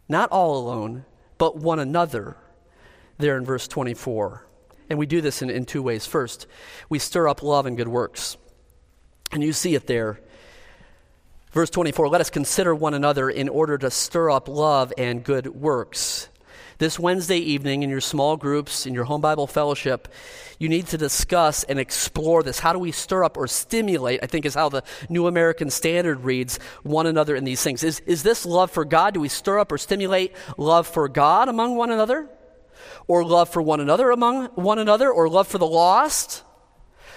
not 0.07 0.31
all 0.31 0.57
alone, 0.57 1.05
but 1.37 1.57
one 1.57 1.79
another, 1.79 2.37
there 3.17 3.37
in 3.37 3.45
verse 3.45 3.67
24. 3.67 4.45
And 4.89 4.99
we 4.99 5.05
do 5.05 5.21
this 5.21 5.41
in, 5.41 5.49
in 5.49 5.65
two 5.65 5.81
ways. 5.81 6.05
First, 6.05 6.47
we 6.89 6.99
stir 6.99 7.27
up 7.27 7.41
love 7.41 7.65
and 7.65 7.75
good 7.75 7.87
works. 7.87 8.37
And 9.31 9.43
you 9.43 9.53
see 9.53 9.75
it 9.75 9.87
there. 9.87 10.19
Verse 11.51 11.69
24 11.69 12.09
let 12.09 12.21
us 12.21 12.29
consider 12.29 12.75
one 12.75 12.93
another 12.93 13.29
in 13.29 13.49
order 13.49 13.77
to 13.77 13.89
stir 13.89 14.29
up 14.29 14.47
love 14.47 14.91
and 14.97 15.23
good 15.23 15.47
works 15.47 16.29
this 16.77 16.99
Wednesday 16.99 17.37
evening 17.37 17.83
in 17.83 17.89
your 17.89 18.01
small 18.01 18.35
groups, 18.35 18.85
in 18.85 18.93
your 18.93 19.05
home 19.05 19.21
Bible 19.21 19.47
fellowship, 19.47 20.09
you 20.59 20.67
need 20.67 20.87
to 20.87 20.97
discuss 20.97 21.63
and 21.63 21.79
explore 21.79 22.43
this. 22.43 22.59
How 22.59 22.73
do 22.73 22.79
we 22.79 22.91
stir 22.91 23.23
up 23.23 23.37
or 23.37 23.47
stimulate, 23.47 24.19
I 24.21 24.27
think 24.27 24.45
is 24.45 24.55
how 24.55 24.69
the 24.69 24.83
New 25.09 25.27
American 25.27 25.69
Standard 25.69 26.21
reads, 26.21 26.59
one 26.83 27.07
another 27.07 27.35
in 27.35 27.43
these 27.43 27.63
things? 27.63 27.83
Is, 27.83 28.01
is 28.01 28.23
this 28.23 28.45
love 28.45 28.71
for 28.71 28.83
God? 28.83 29.13
Do 29.13 29.21
we 29.21 29.29
stir 29.29 29.59
up 29.59 29.71
or 29.71 29.77
stimulate 29.77 30.33
love 30.57 30.87
for 30.87 31.07
God 31.07 31.47
among 31.47 31.75
one 31.75 31.91
another? 31.91 32.29
Or 33.07 33.23
love 33.23 33.49
for 33.49 33.61
one 33.61 33.79
another 33.79 34.11
among 34.11 34.47
one 34.55 34.79
another? 34.79 35.09
Or 35.09 35.29
love 35.29 35.47
for 35.47 35.57
the 35.57 35.67
lost? 35.67 36.43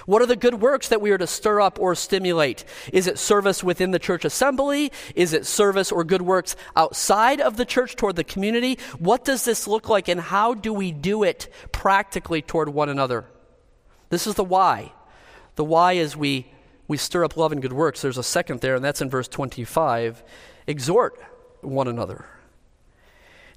What 0.09 0.23
are 0.23 0.27
the 0.27 0.37
good 0.37 0.62
works 0.62 0.88
that 0.88 1.03
we 1.03 1.11
are 1.11 1.18
to 1.18 1.27
stir 1.27 1.61
up 1.61 1.79
or 1.79 1.94
stimulate? 1.94 2.64
Is 2.94 3.07
it 3.07 3.18
service 3.18 3.62
within 3.62 3.90
the 3.90 3.99
church 3.99 4.25
assembly? 4.25 4.90
Is 5.14 5.35
it 5.35 5.44
service 5.44 5.92
or 5.92 6.03
good 6.03 6.23
works 6.23 6.57
outside 6.75 7.42
of 7.42 7.59
the 7.59 7.66
church 7.66 7.94
toward 7.94 8.16
the 8.16 8.25
community? 8.25 8.79
What 8.99 9.23
does 9.23 9.44
this 9.44 9.68
look 9.68 9.90
like 9.90 10.09
and 10.09 10.18
how 10.18 10.55
do 10.55 10.73
we 10.73 10.92
do 10.92 11.25
it 11.25 11.53
practically 11.73 12.40
toward 12.40 12.71
one 12.71 12.88
another? 12.88 13.27
This 14.09 14.27
is 14.27 14.35
the 14.37 14.44
why. 14.44 14.94
The 15.57 15.64
why 15.64 15.92
is 15.92 16.16
we, 16.16 16.51
we 16.87 16.97
stir 16.97 17.23
up 17.23 17.37
love 17.37 17.53
and 17.53 17.61
good 17.61 17.75
works. 17.75 18.01
There's 18.01 18.16
a 18.16 18.23
second 18.23 18.62
there, 18.62 18.77
and 18.77 18.83
that's 18.83 19.03
in 19.03 19.11
verse 19.11 19.29
25. 19.29 20.23
Exhort 20.66 21.23
one 21.61 21.87
another. 21.87 22.25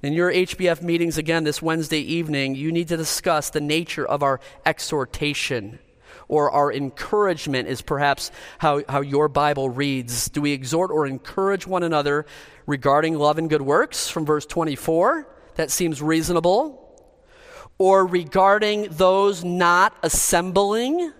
In 0.03 0.11
your 0.11 0.29
HBF 0.29 0.81
meetings 0.81 1.17
again 1.17 1.45
this 1.45 1.61
Wednesday 1.61 2.01
evening, 2.01 2.55
you 2.55 2.73
need 2.73 2.89
to 2.89 2.97
discuss 2.97 3.49
the 3.49 3.61
nature 3.61 4.05
of 4.05 4.21
our 4.21 4.41
exhortation 4.65 5.79
or 6.31 6.49
our 6.49 6.71
encouragement 6.71 7.67
is 7.67 7.81
perhaps 7.81 8.31
how, 8.57 8.81
how 8.87 9.01
your 9.01 9.27
Bible 9.27 9.69
reads. 9.69 10.29
Do 10.29 10.41
we 10.41 10.53
exhort 10.53 10.89
or 10.89 11.05
encourage 11.05 11.67
one 11.67 11.83
another 11.83 12.25
regarding 12.65 13.15
love 13.15 13.37
and 13.37 13.49
good 13.49 13.61
works 13.61 14.07
from 14.07 14.25
verse 14.25 14.45
24? 14.45 15.27
That 15.55 15.69
seems 15.69 16.01
reasonable. 16.01 16.77
Or 17.77 18.07
regarding 18.07 18.87
those 18.91 19.43
not 19.43 19.93
assembling? 20.03 21.11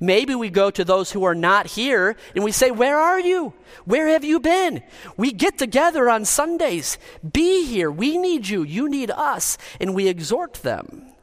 Maybe 0.00 0.36
we 0.36 0.48
go 0.48 0.70
to 0.70 0.84
those 0.84 1.10
who 1.10 1.24
are 1.24 1.34
not 1.34 1.66
here 1.66 2.16
and 2.36 2.44
we 2.44 2.52
say, 2.52 2.70
Where 2.70 2.98
are 2.98 3.18
you? 3.18 3.52
Where 3.84 4.06
have 4.06 4.22
you 4.22 4.38
been? 4.38 4.84
We 5.16 5.32
get 5.32 5.58
together 5.58 6.08
on 6.08 6.24
Sundays. 6.24 6.98
Be 7.32 7.64
here. 7.64 7.90
We 7.90 8.16
need 8.16 8.46
you. 8.46 8.62
You 8.62 8.88
need 8.88 9.10
us. 9.10 9.58
And 9.80 9.92
we 9.92 10.06
exhort 10.06 10.54
them. 10.54 11.14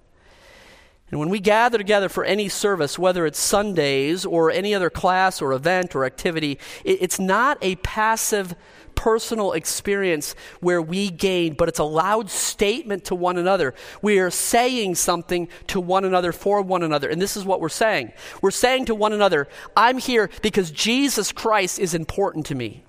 And 1.11 1.19
when 1.19 1.29
we 1.29 1.39
gather 1.39 1.77
together 1.77 2.09
for 2.09 2.23
any 2.23 2.49
service, 2.49 2.97
whether 2.97 3.25
it's 3.25 3.39
Sundays 3.39 4.25
or 4.25 4.49
any 4.49 4.73
other 4.73 4.89
class 4.89 5.41
or 5.41 5.53
event 5.53 5.95
or 5.95 6.03
activity, 6.03 6.57
it's 6.83 7.19
not 7.19 7.57
a 7.61 7.75
passive 7.77 8.55
personal 8.95 9.51
experience 9.51 10.35
where 10.61 10.81
we 10.81 11.11
gain, 11.11 11.53
but 11.53 11.69
it's 11.69 11.79
a 11.79 11.83
loud 11.83 12.29
statement 12.29 13.03
to 13.05 13.13
one 13.13 13.37
another. 13.37 13.75
We 14.01 14.19
are 14.19 14.31
saying 14.31 14.95
something 14.95 15.49
to 15.67 15.79
one 15.79 16.05
another 16.05 16.31
for 16.31 16.61
one 16.61 16.81
another. 16.81 17.09
And 17.09 17.21
this 17.21 17.37
is 17.37 17.45
what 17.45 17.61
we're 17.61 17.69
saying. 17.69 18.13
We're 18.41 18.51
saying 18.51 18.85
to 18.85 18.95
one 18.95 19.13
another, 19.13 19.47
I'm 19.75 19.97
here 19.97 20.29
because 20.41 20.71
Jesus 20.71 21.31
Christ 21.31 21.77
is 21.77 21.93
important 21.93 22.45
to 22.47 22.55
me. 22.55 22.84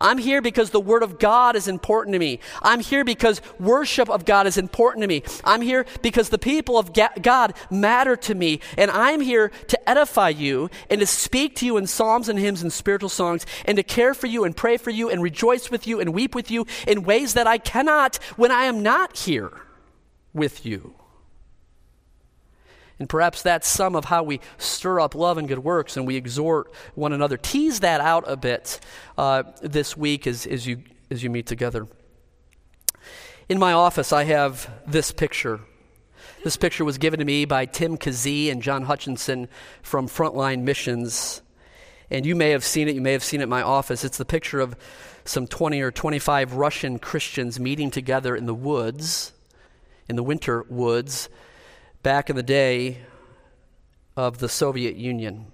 I'm 0.00 0.18
here 0.18 0.42
because 0.42 0.70
the 0.70 0.80
Word 0.80 1.02
of 1.02 1.18
God 1.18 1.56
is 1.56 1.68
important 1.68 2.14
to 2.14 2.18
me. 2.18 2.40
I'm 2.62 2.80
here 2.80 3.04
because 3.04 3.40
worship 3.58 4.08
of 4.08 4.24
God 4.24 4.46
is 4.46 4.58
important 4.58 5.02
to 5.02 5.08
me. 5.08 5.22
I'm 5.44 5.62
here 5.62 5.86
because 6.02 6.28
the 6.28 6.38
people 6.38 6.78
of 6.78 6.92
God 6.92 7.54
matter 7.70 8.16
to 8.16 8.34
me. 8.34 8.60
And 8.76 8.90
I'm 8.90 9.20
here 9.20 9.50
to 9.68 9.90
edify 9.90 10.28
you 10.30 10.70
and 10.88 11.00
to 11.00 11.06
speak 11.06 11.56
to 11.56 11.66
you 11.66 11.76
in 11.76 11.86
psalms 11.86 12.28
and 12.28 12.38
hymns 12.38 12.62
and 12.62 12.72
spiritual 12.72 13.08
songs 13.08 13.46
and 13.64 13.76
to 13.76 13.82
care 13.82 14.14
for 14.14 14.26
you 14.26 14.44
and 14.44 14.56
pray 14.56 14.76
for 14.76 14.90
you 14.90 15.10
and 15.10 15.22
rejoice 15.22 15.70
with 15.70 15.86
you 15.86 16.00
and 16.00 16.14
weep 16.14 16.34
with 16.34 16.50
you 16.50 16.66
in 16.86 17.02
ways 17.02 17.34
that 17.34 17.46
I 17.46 17.58
cannot 17.58 18.16
when 18.36 18.50
I 18.50 18.64
am 18.64 18.82
not 18.82 19.16
here 19.16 19.52
with 20.32 20.64
you. 20.64 20.99
And 23.00 23.08
perhaps 23.08 23.40
that's 23.40 23.66
some 23.66 23.96
of 23.96 24.04
how 24.04 24.22
we 24.22 24.40
stir 24.58 25.00
up 25.00 25.14
love 25.14 25.38
and 25.38 25.48
good 25.48 25.60
works 25.60 25.96
and 25.96 26.06
we 26.06 26.16
exhort 26.16 26.70
one 26.94 27.14
another. 27.14 27.38
Tease 27.38 27.80
that 27.80 28.02
out 28.02 28.24
a 28.26 28.36
bit 28.36 28.78
uh, 29.16 29.44
this 29.62 29.96
week 29.96 30.26
as, 30.26 30.46
as, 30.46 30.66
you, 30.66 30.82
as 31.10 31.22
you 31.22 31.30
meet 31.30 31.46
together. 31.46 31.88
In 33.48 33.58
my 33.58 33.72
office, 33.72 34.12
I 34.12 34.24
have 34.24 34.70
this 34.86 35.12
picture. 35.12 35.60
This 36.44 36.58
picture 36.58 36.84
was 36.84 36.98
given 36.98 37.18
to 37.20 37.24
me 37.24 37.46
by 37.46 37.64
Tim 37.64 37.96
Kazee 37.96 38.52
and 38.52 38.62
John 38.62 38.82
Hutchinson 38.82 39.48
from 39.82 40.06
Frontline 40.06 40.60
Missions. 40.62 41.40
And 42.10 42.26
you 42.26 42.36
may 42.36 42.50
have 42.50 42.64
seen 42.64 42.86
it. 42.86 42.94
You 42.94 43.00
may 43.00 43.12
have 43.12 43.24
seen 43.24 43.40
it 43.40 43.44
in 43.44 43.48
my 43.48 43.62
office. 43.62 44.04
It's 44.04 44.18
the 44.18 44.26
picture 44.26 44.60
of 44.60 44.76
some 45.24 45.46
20 45.46 45.80
or 45.80 45.90
25 45.90 46.52
Russian 46.52 46.98
Christians 46.98 47.58
meeting 47.58 47.90
together 47.90 48.36
in 48.36 48.44
the 48.44 48.54
woods, 48.54 49.32
in 50.06 50.16
the 50.16 50.22
winter 50.22 50.66
woods, 50.68 51.30
back 52.02 52.30
in 52.30 52.36
the 52.36 52.42
day 52.42 52.98
of 54.16 54.38
the 54.38 54.48
Soviet 54.48 54.96
Union. 54.96 55.46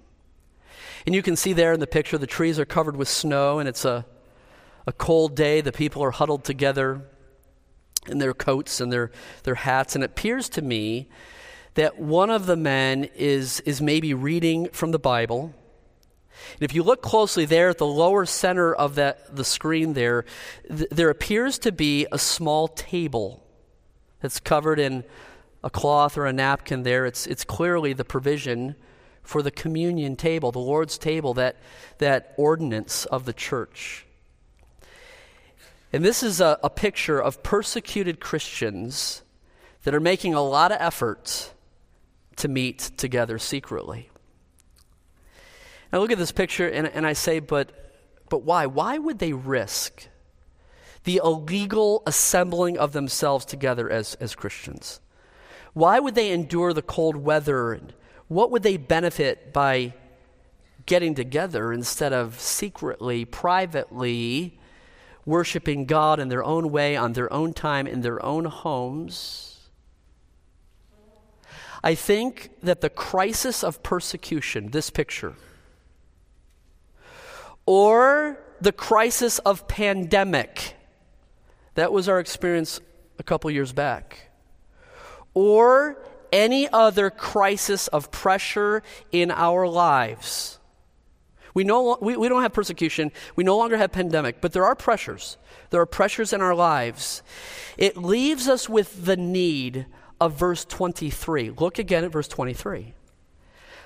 And 1.05 1.15
you 1.15 1.21
can 1.21 1.35
see 1.35 1.53
there 1.53 1.73
in 1.73 1.79
the 1.79 1.87
picture 1.87 2.17
the 2.17 2.27
trees 2.27 2.59
are 2.59 2.65
covered 2.65 2.97
with 2.97 3.07
snow, 3.07 3.59
and 3.59 3.67
it's 3.67 3.85
a, 3.85 4.05
a 4.85 4.91
cold 4.91 5.35
day. 5.35 5.61
The 5.61 5.71
people 5.71 6.03
are 6.03 6.11
huddled 6.11 6.43
together 6.43 7.01
in 8.07 8.19
their 8.19 8.33
coats 8.33 8.79
and 8.81 8.91
their, 8.91 9.11
their 9.43 9.55
hats. 9.55 9.95
And 9.95 10.03
it 10.03 10.11
appears 10.11 10.49
to 10.49 10.61
me 10.61 11.09
that 11.75 11.99
one 11.99 12.29
of 12.29 12.45
the 12.45 12.55
men 12.55 13.09
is, 13.15 13.59
is 13.61 13.81
maybe 13.81 14.13
reading 14.13 14.69
from 14.69 14.91
the 14.91 14.99
Bible. 14.99 15.53
And 16.53 16.61
if 16.61 16.73
you 16.73 16.83
look 16.83 17.01
closely 17.01 17.45
there 17.45 17.69
at 17.69 17.77
the 17.77 17.85
lower 17.85 18.25
center 18.25 18.73
of 18.73 18.95
that, 18.95 19.35
the 19.35 19.43
screen 19.43 19.93
there, 19.93 20.25
th- 20.67 20.89
there 20.89 21.09
appears 21.09 21.59
to 21.59 21.71
be 21.71 22.07
a 22.11 22.17
small 22.17 22.67
table 22.67 23.43
that's 24.21 24.39
covered 24.39 24.79
in 24.79 25.03
a 25.67 25.69
cloth 25.69 26.17
or 26.17 26.25
a 26.25 26.31
napkin 26.31 26.83
there. 26.83 27.05
It's, 27.05 27.27
it's 27.27 27.43
clearly 27.43 27.91
the 27.91 28.05
provision 28.05 28.75
for 29.21 29.41
the 29.41 29.51
communion 29.51 30.15
table, 30.15 30.49
the 30.53 30.59
Lord's 30.59 30.97
table, 30.97 31.33
that, 31.33 31.57
that 31.97 32.33
ordinance 32.37 33.03
of 33.03 33.25
the 33.25 33.33
church. 33.33 34.05
And 35.91 36.05
this 36.05 36.23
is 36.23 36.39
a, 36.39 36.57
a 36.63 36.69
picture 36.69 37.21
of 37.21 37.43
persecuted 37.43 38.21
Christians 38.21 39.23
that 39.83 39.93
are 39.93 39.99
making 39.99 40.33
a 40.33 40.41
lot 40.41 40.71
of 40.71 40.77
effort 40.79 41.51
to 42.37 42.47
meet 42.47 42.91
together 42.95 43.37
secretly. 43.37 44.09
Now 45.91 45.99
look 45.99 46.13
at 46.13 46.17
this 46.17 46.31
picture 46.31 46.69
and, 46.69 46.87
and 46.87 47.05
I 47.05 47.11
say, 47.11 47.41
but, 47.41 47.93
but 48.29 48.43
why? 48.43 48.67
Why 48.67 48.97
would 48.97 49.19
they 49.19 49.33
risk 49.33 50.07
the 51.03 51.19
illegal 51.21 52.03
assembling 52.07 52.77
of 52.77 52.93
themselves 52.93 53.43
together 53.43 53.89
as, 53.89 54.15
as 54.15 54.33
Christians? 54.33 55.01
Why 55.77 55.99
would 55.99 56.15
they 56.15 56.31
endure 56.31 56.73
the 56.73 56.81
cold 56.81 57.17
weather? 57.17 57.73
And 57.73 57.93
what 58.27 58.49
would 58.49 58.63
they 58.63 58.77
benefit 58.77 59.53
by 59.53 59.93
getting 60.87 61.13
together 61.13 61.71
instead 61.71 62.13
of 62.13 62.39
secretly, 62.39 63.25
privately 63.25 64.57
worshiping 65.23 65.85
God 65.85 66.19
in 66.19 66.29
their 66.29 66.43
own 66.43 66.71
way, 66.71 66.95
on 66.95 67.13
their 67.13 67.31
own 67.31 67.53
time, 67.53 67.85
in 67.85 68.01
their 68.01 68.25
own 68.25 68.45
homes? 68.45 69.69
I 71.83 71.93
think 71.93 72.49
that 72.63 72.81
the 72.81 72.89
crisis 72.89 73.63
of 73.63 73.83
persecution, 73.83 74.71
this 74.71 74.89
picture, 74.89 75.35
or 77.67 78.39
the 78.59 78.71
crisis 78.71 79.37
of 79.37 79.67
pandemic, 79.67 80.73
that 81.75 81.91
was 81.91 82.09
our 82.09 82.19
experience 82.19 82.79
a 83.19 83.23
couple 83.23 83.51
years 83.51 83.73
back 83.73 84.26
or 85.39 85.95
any 86.31 86.67
other 86.69 87.11
crisis 87.11 87.87
of 87.89 88.09
pressure 88.09 88.81
in 89.11 89.29
our 89.29 89.67
lives. 89.67 90.57
We, 91.53 91.63
no, 91.63 91.95
we, 92.01 92.17
we 92.17 92.27
don't 92.27 92.41
have 92.41 92.53
persecution. 92.53 93.11
We 93.35 93.43
no 93.43 93.55
longer 93.55 93.77
have 93.77 93.91
pandemic, 93.91 94.41
but 94.41 94.51
there 94.51 94.65
are 94.65 94.73
pressures. 94.73 95.37
There 95.69 95.79
are 95.79 95.85
pressures 95.85 96.33
in 96.33 96.41
our 96.41 96.55
lives. 96.55 97.21
It 97.77 97.97
leaves 97.97 98.47
us 98.47 98.67
with 98.67 99.05
the 99.05 99.15
need 99.15 99.85
of 100.19 100.33
verse 100.33 100.65
23. 100.65 101.51
Look 101.51 101.77
again 101.77 102.03
at 102.03 102.11
verse 102.11 102.27
23. 102.27 102.95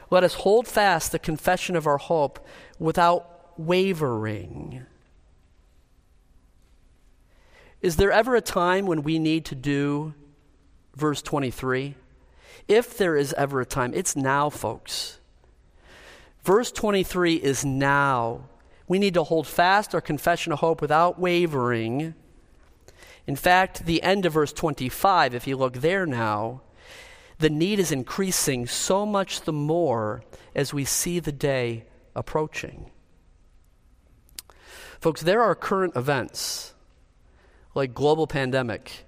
Let 0.10 0.24
us 0.24 0.36
hold 0.36 0.70
fast 0.70 1.12
the 1.12 1.20
confession 1.20 1.76
of 1.76 1.86
our 1.86 1.98
hope 1.98 2.48
without 2.80 3.60
wavering. 3.60 4.86
Is 7.82 7.98
there 7.98 8.14
ever 8.14 8.38
a 8.38 8.42
time 8.42 8.86
when 8.86 9.04
we 9.04 9.20
need 9.20 9.44
to 9.46 9.56
do 9.56 10.14
verse 10.96 11.22
23. 11.22 11.96
If 12.68 12.98
there 12.98 13.16
is 13.16 13.34
ever 13.34 13.62
a 13.62 13.66
time, 13.66 13.94
it's 13.94 14.16
now, 14.16 14.50
folks. 14.50 15.20
Verse 16.44 16.72
23 16.72 17.36
is 17.36 17.64
now. 17.66 18.46
We 18.88 19.00
need 19.00 19.14
to 19.14 19.24
hold 19.24 19.48
fast 19.48 19.94
our 19.94 20.02
confession 20.02 20.52
of 20.52 20.60
hope 20.60 20.82
without 20.82 21.20
wavering. 21.20 22.14
In 23.28 23.36
fact, 23.36 23.86
the 23.86 24.02
end 24.04 24.26
of 24.26 24.34
verse 24.34 24.52
25, 24.52 25.36
if 25.36 25.48
you 25.48 25.56
look 25.56 25.76
there 25.76 26.06
now, 26.06 26.62
the 27.40 27.50
need 27.50 27.80
is 27.80 27.92
increasing 27.92 28.68
so 28.68 29.06
much 29.06 29.42
the 29.42 29.54
more 29.54 30.24
as 30.54 30.74
we 30.74 30.86
see 30.86 31.20
the 31.20 31.32
day 31.32 31.86
approaching. 32.16 32.92
Folks, 35.00 35.22
there 35.22 35.42
are 35.42 35.56
current 35.56 35.96
events 35.96 36.74
like 37.74 37.94
global 37.94 38.28
pandemic 38.28 39.06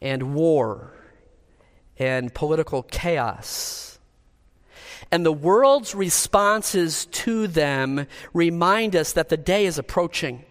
and 0.00 0.34
war 0.34 0.92
and 1.98 2.32
political 2.34 2.82
chaos. 2.82 3.98
And 5.10 5.24
the 5.24 5.32
world's 5.32 5.94
responses 5.94 7.06
to 7.06 7.46
them 7.46 8.06
remind 8.32 8.96
us 8.96 9.12
that 9.12 9.28
the 9.28 9.36
day 9.36 9.66
is 9.66 9.78
approaching. 9.78 10.44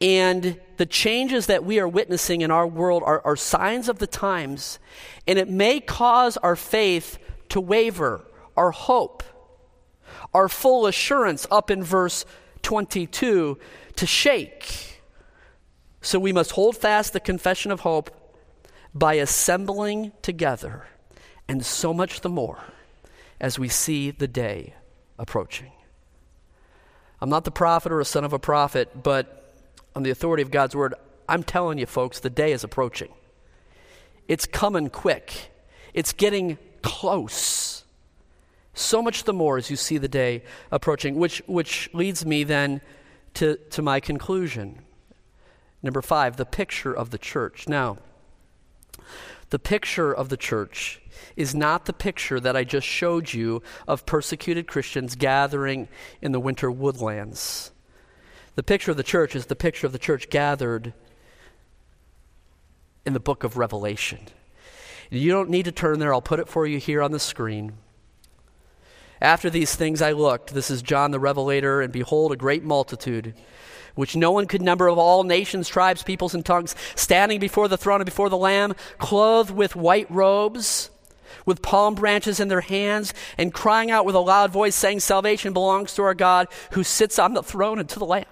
And 0.00 0.60
the 0.76 0.86
changes 0.86 1.46
that 1.46 1.64
we 1.64 1.80
are 1.80 1.88
witnessing 1.88 2.42
in 2.42 2.50
our 2.50 2.66
world 2.66 3.02
are, 3.04 3.20
are, 3.24 3.36
signs 3.36 3.88
of 3.88 3.98
the 3.98 4.06
times, 4.06 4.78
and 5.26 5.38
it 5.38 5.48
may 5.48 5.80
cause 5.80 6.36
our 6.36 6.54
faith 6.54 7.18
to 7.48 7.60
waver, 7.60 8.24
our 8.56 8.70
hope, 8.70 9.24
our 10.32 10.48
full 10.48 10.86
assurance, 10.86 11.48
up 11.50 11.70
in 11.70 11.82
verse 11.82 12.24
22, 12.62 13.58
to 13.96 14.06
shake. 14.06 14.97
So 16.00 16.18
we 16.18 16.32
must 16.32 16.52
hold 16.52 16.76
fast 16.76 17.12
the 17.12 17.20
confession 17.20 17.70
of 17.70 17.80
hope 17.80 18.10
by 18.94 19.14
assembling 19.14 20.12
together, 20.22 20.86
and 21.46 21.64
so 21.64 21.92
much 21.92 22.20
the 22.20 22.28
more 22.28 22.58
as 23.40 23.58
we 23.58 23.68
see 23.68 24.10
the 24.10 24.28
day 24.28 24.74
approaching. 25.18 25.72
I'm 27.20 27.30
not 27.30 27.44
the 27.44 27.50
prophet 27.50 27.92
or 27.92 28.00
a 28.00 28.04
son 28.04 28.24
of 28.24 28.32
a 28.32 28.38
prophet, 28.38 29.02
but 29.02 29.54
on 29.94 30.02
the 30.02 30.10
authority 30.10 30.42
of 30.42 30.50
God's 30.50 30.76
word, 30.76 30.94
I'm 31.28 31.42
telling 31.42 31.78
you, 31.78 31.86
folks, 31.86 32.20
the 32.20 32.30
day 32.30 32.52
is 32.52 32.64
approaching. 32.64 33.12
It's 34.28 34.46
coming 34.46 34.90
quick, 34.90 35.50
it's 35.94 36.12
getting 36.12 36.58
close. 36.82 37.84
So 38.74 39.02
much 39.02 39.24
the 39.24 39.32
more 39.32 39.58
as 39.58 39.70
you 39.70 39.76
see 39.76 39.98
the 39.98 40.08
day 40.08 40.44
approaching, 40.70 41.16
which, 41.16 41.42
which 41.46 41.90
leads 41.92 42.24
me 42.24 42.44
then 42.44 42.80
to, 43.34 43.56
to 43.70 43.82
my 43.82 43.98
conclusion. 43.98 44.78
Number 45.82 46.02
five, 46.02 46.36
the 46.36 46.44
picture 46.44 46.92
of 46.92 47.10
the 47.10 47.18
church. 47.18 47.68
Now, 47.68 47.98
the 49.50 49.58
picture 49.58 50.12
of 50.12 50.28
the 50.28 50.36
church 50.36 51.00
is 51.36 51.54
not 51.54 51.86
the 51.86 51.92
picture 51.92 52.40
that 52.40 52.56
I 52.56 52.64
just 52.64 52.86
showed 52.86 53.32
you 53.32 53.62
of 53.86 54.04
persecuted 54.04 54.66
Christians 54.66 55.14
gathering 55.14 55.88
in 56.20 56.32
the 56.32 56.40
winter 56.40 56.70
woodlands. 56.70 57.70
The 58.56 58.62
picture 58.62 58.90
of 58.90 58.96
the 58.96 59.02
church 59.02 59.36
is 59.36 59.46
the 59.46 59.56
picture 59.56 59.86
of 59.86 59.92
the 59.92 59.98
church 59.98 60.30
gathered 60.30 60.92
in 63.06 63.12
the 63.12 63.20
book 63.20 63.44
of 63.44 63.56
Revelation. 63.56 64.18
You 65.10 65.30
don't 65.30 65.48
need 65.48 65.64
to 65.64 65.72
turn 65.72 65.98
there, 65.98 66.12
I'll 66.12 66.20
put 66.20 66.40
it 66.40 66.48
for 66.48 66.66
you 66.66 66.78
here 66.78 67.00
on 67.00 67.12
the 67.12 67.20
screen. 67.20 67.74
After 69.20 69.48
these 69.48 69.74
things 69.74 70.02
I 70.02 70.12
looked, 70.12 70.52
this 70.52 70.70
is 70.70 70.82
John 70.82 71.10
the 71.10 71.18
Revelator, 71.18 71.80
and 71.80 71.92
behold, 71.92 72.32
a 72.32 72.36
great 72.36 72.62
multitude 72.62 73.34
which 73.98 74.14
no 74.14 74.30
one 74.30 74.46
could 74.46 74.62
number 74.62 74.86
of 74.86 74.96
all 74.96 75.24
nations, 75.24 75.66
tribes, 75.66 76.04
peoples, 76.04 76.32
and 76.32 76.46
tongues, 76.46 76.76
standing 76.94 77.40
before 77.40 77.66
the 77.66 77.76
throne 77.76 78.00
and 78.00 78.04
before 78.04 78.28
the 78.28 78.36
Lamb, 78.36 78.76
clothed 78.98 79.50
with 79.50 79.74
white 79.74 80.08
robes, 80.08 80.90
with 81.44 81.62
palm 81.62 81.96
branches 81.96 82.38
in 82.38 82.46
their 82.46 82.60
hands 82.60 83.12
and 83.36 83.52
crying 83.52 83.90
out 83.90 84.06
with 84.06 84.14
a 84.14 84.20
loud 84.20 84.52
voice, 84.52 84.76
saying, 84.76 85.00
Salvation 85.00 85.52
belongs 85.52 85.94
to 85.94 86.02
our 86.02 86.14
God 86.14 86.46
who 86.74 86.84
sits 86.84 87.18
on 87.18 87.34
the 87.34 87.42
throne 87.42 87.80
and 87.80 87.88
to 87.88 87.98
the 87.98 88.06
Lamb. 88.06 88.24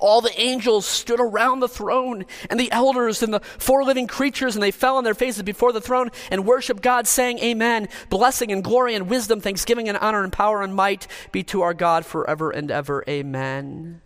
All 0.00 0.20
the 0.20 0.38
angels 0.40 0.86
stood 0.86 1.20
around 1.20 1.60
the 1.60 1.68
throne, 1.68 2.24
and 2.50 2.58
the 2.58 2.70
elders 2.72 3.22
and 3.22 3.32
the 3.32 3.40
four 3.40 3.84
living 3.84 4.06
creatures, 4.06 4.54
and 4.56 4.62
they 4.62 4.70
fell 4.70 4.96
on 4.96 5.04
their 5.04 5.14
faces 5.14 5.42
before 5.42 5.72
the 5.72 5.80
throne 5.80 6.10
and 6.30 6.46
worshiped 6.46 6.82
God, 6.82 7.06
saying, 7.06 7.38
Amen. 7.40 7.88
Blessing 8.08 8.52
and 8.52 8.62
glory 8.64 8.94
and 8.94 9.08
wisdom, 9.08 9.40
thanksgiving 9.40 9.88
and 9.88 9.98
honor 9.98 10.22
and 10.22 10.32
power 10.32 10.62
and 10.62 10.74
might 10.74 11.06
be 11.32 11.42
to 11.44 11.62
our 11.62 11.74
God 11.74 12.06
forever 12.06 12.50
and 12.50 12.70
ever. 12.70 13.04
Amen. 13.08 14.00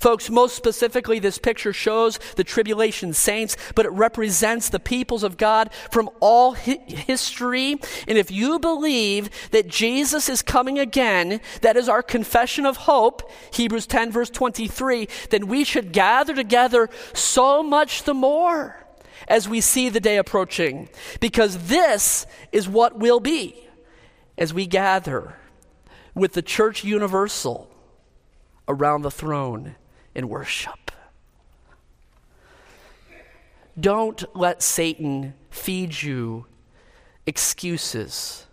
Folks, 0.00 0.30
most 0.30 0.54
specifically, 0.54 1.18
this 1.18 1.38
picture 1.38 1.72
shows 1.72 2.18
the 2.36 2.44
tribulation 2.44 3.12
saints, 3.12 3.56
but 3.74 3.86
it 3.86 3.92
represents 3.92 4.68
the 4.68 4.80
peoples 4.80 5.22
of 5.22 5.36
God 5.36 5.70
from 5.90 6.10
all 6.20 6.54
hi- 6.54 6.80
history. 6.86 7.72
And 8.06 8.18
if 8.18 8.30
you 8.30 8.58
believe 8.58 9.30
that 9.50 9.68
Jesus 9.68 10.28
is 10.28 10.42
coming 10.42 10.78
again, 10.78 11.40
that 11.62 11.76
is 11.76 11.88
our 11.88 12.02
confession 12.02 12.66
of 12.66 12.76
hope, 12.76 13.30
Hebrews 13.52 13.86
10, 13.86 14.12
verse 14.12 14.30
23, 14.30 15.08
then 15.30 15.46
we 15.46 15.64
should 15.64 15.92
gather 15.92 16.34
together 16.34 16.88
so 17.14 17.62
much 17.62 18.02
the 18.04 18.14
more 18.14 18.84
as 19.28 19.48
we 19.48 19.60
see 19.60 19.88
the 19.88 20.00
day 20.00 20.16
approaching, 20.16 20.88
because 21.20 21.68
this 21.68 22.26
is 22.50 22.68
what 22.68 22.98
will 22.98 23.20
be 23.20 23.68
as 24.36 24.52
we 24.52 24.66
gather 24.66 25.36
with 26.14 26.32
the 26.32 26.42
church 26.42 26.84
universal 26.84 27.71
around 28.68 29.02
the 29.02 29.10
throne 29.10 29.74
in 30.14 30.28
worship. 30.28 30.90
Don't 33.78 34.24
let 34.36 34.62
Satan 34.62 35.34
feed 35.50 36.02
you 36.02 36.46
excuses 37.26 38.46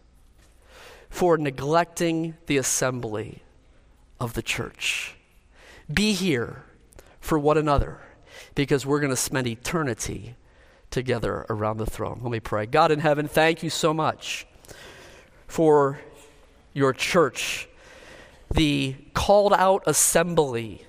for 1.10 1.38
neglecting 1.38 2.36
the 2.46 2.58
assembly 2.58 3.44
of 4.20 4.34
the 4.34 4.42
church. 4.42 5.16
Be 5.92 6.14
here 6.14 6.64
for 7.20 7.38
one 7.38 7.58
another 7.58 8.00
because 8.56 8.86
we're 8.86 9.00
going 9.00 9.10
to 9.10 9.18
spend 9.18 9.48
eternity 9.48 10.36
together 10.92 11.46
around 11.50 11.78
the 11.78 11.86
throne. 11.86 12.20
Let 12.22 12.32
me 12.32 12.40
pray. 12.40 12.66
God 12.66 12.92
in 12.92 13.00
heaven, 13.00 13.28
thank 13.28 13.64
you 13.64 13.70
so 13.70 13.94
much 13.94 14.48
for 15.48 16.00
your 16.74 16.94
church 16.94 17.68
the 18.52 18.96
called 19.14 19.54
out 19.54 19.84
assembly 19.86 20.86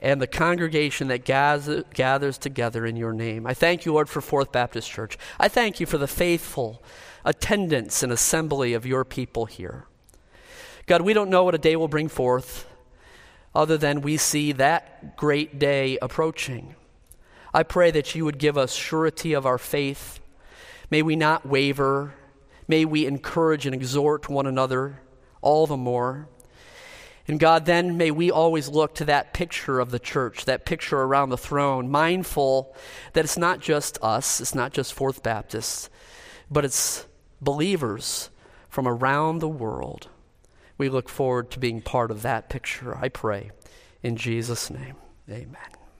and 0.00 0.20
the 0.20 0.26
congregation 0.26 1.08
that 1.08 1.24
gather, 1.24 1.82
gathers 1.94 2.38
together 2.38 2.86
in 2.86 2.96
your 2.96 3.12
name. 3.12 3.46
I 3.46 3.54
thank 3.54 3.84
you, 3.84 3.92
Lord, 3.92 4.08
for 4.08 4.20
Fourth 4.20 4.52
Baptist 4.52 4.90
Church. 4.90 5.18
I 5.40 5.48
thank 5.48 5.80
you 5.80 5.86
for 5.86 5.98
the 5.98 6.06
faithful 6.06 6.82
attendance 7.24 8.02
and 8.02 8.12
assembly 8.12 8.74
of 8.74 8.86
your 8.86 9.04
people 9.04 9.46
here. 9.46 9.86
God, 10.86 11.02
we 11.02 11.12
don't 11.12 11.30
know 11.30 11.44
what 11.44 11.54
a 11.54 11.58
day 11.58 11.76
will 11.76 11.88
bring 11.88 12.08
forth 12.08 12.66
other 13.54 13.76
than 13.76 14.00
we 14.00 14.16
see 14.16 14.52
that 14.52 15.16
great 15.16 15.58
day 15.58 15.98
approaching. 16.00 16.76
I 17.52 17.62
pray 17.62 17.90
that 17.90 18.14
you 18.14 18.24
would 18.24 18.38
give 18.38 18.56
us 18.56 18.74
surety 18.74 19.32
of 19.32 19.46
our 19.46 19.58
faith. 19.58 20.20
May 20.90 21.02
we 21.02 21.16
not 21.16 21.46
waver. 21.46 22.14
May 22.68 22.84
we 22.84 23.04
encourage 23.06 23.66
and 23.66 23.74
exhort 23.74 24.28
one 24.28 24.46
another 24.46 25.00
all 25.40 25.66
the 25.66 25.76
more. 25.76 26.28
And 27.28 27.38
God, 27.38 27.66
then 27.66 27.98
may 27.98 28.10
we 28.10 28.30
always 28.30 28.68
look 28.68 28.94
to 28.96 29.04
that 29.04 29.34
picture 29.34 29.80
of 29.80 29.90
the 29.90 29.98
church, 29.98 30.46
that 30.46 30.64
picture 30.64 31.02
around 31.02 31.28
the 31.28 31.36
throne, 31.36 31.90
mindful 31.90 32.74
that 33.12 33.24
it's 33.24 33.36
not 33.36 33.60
just 33.60 33.98
us, 34.02 34.40
it's 34.40 34.54
not 34.54 34.72
just 34.72 34.94
Fourth 34.94 35.22
Baptists, 35.22 35.90
but 36.50 36.64
it's 36.64 37.06
believers 37.42 38.30
from 38.70 38.88
around 38.88 39.40
the 39.40 39.48
world. 39.48 40.08
We 40.78 40.88
look 40.88 41.10
forward 41.10 41.50
to 41.50 41.58
being 41.58 41.82
part 41.82 42.10
of 42.10 42.22
that 42.22 42.48
picture, 42.48 42.96
I 42.96 43.10
pray. 43.10 43.50
In 44.02 44.16
Jesus' 44.16 44.70
name, 44.70 44.96
amen. 45.28 45.77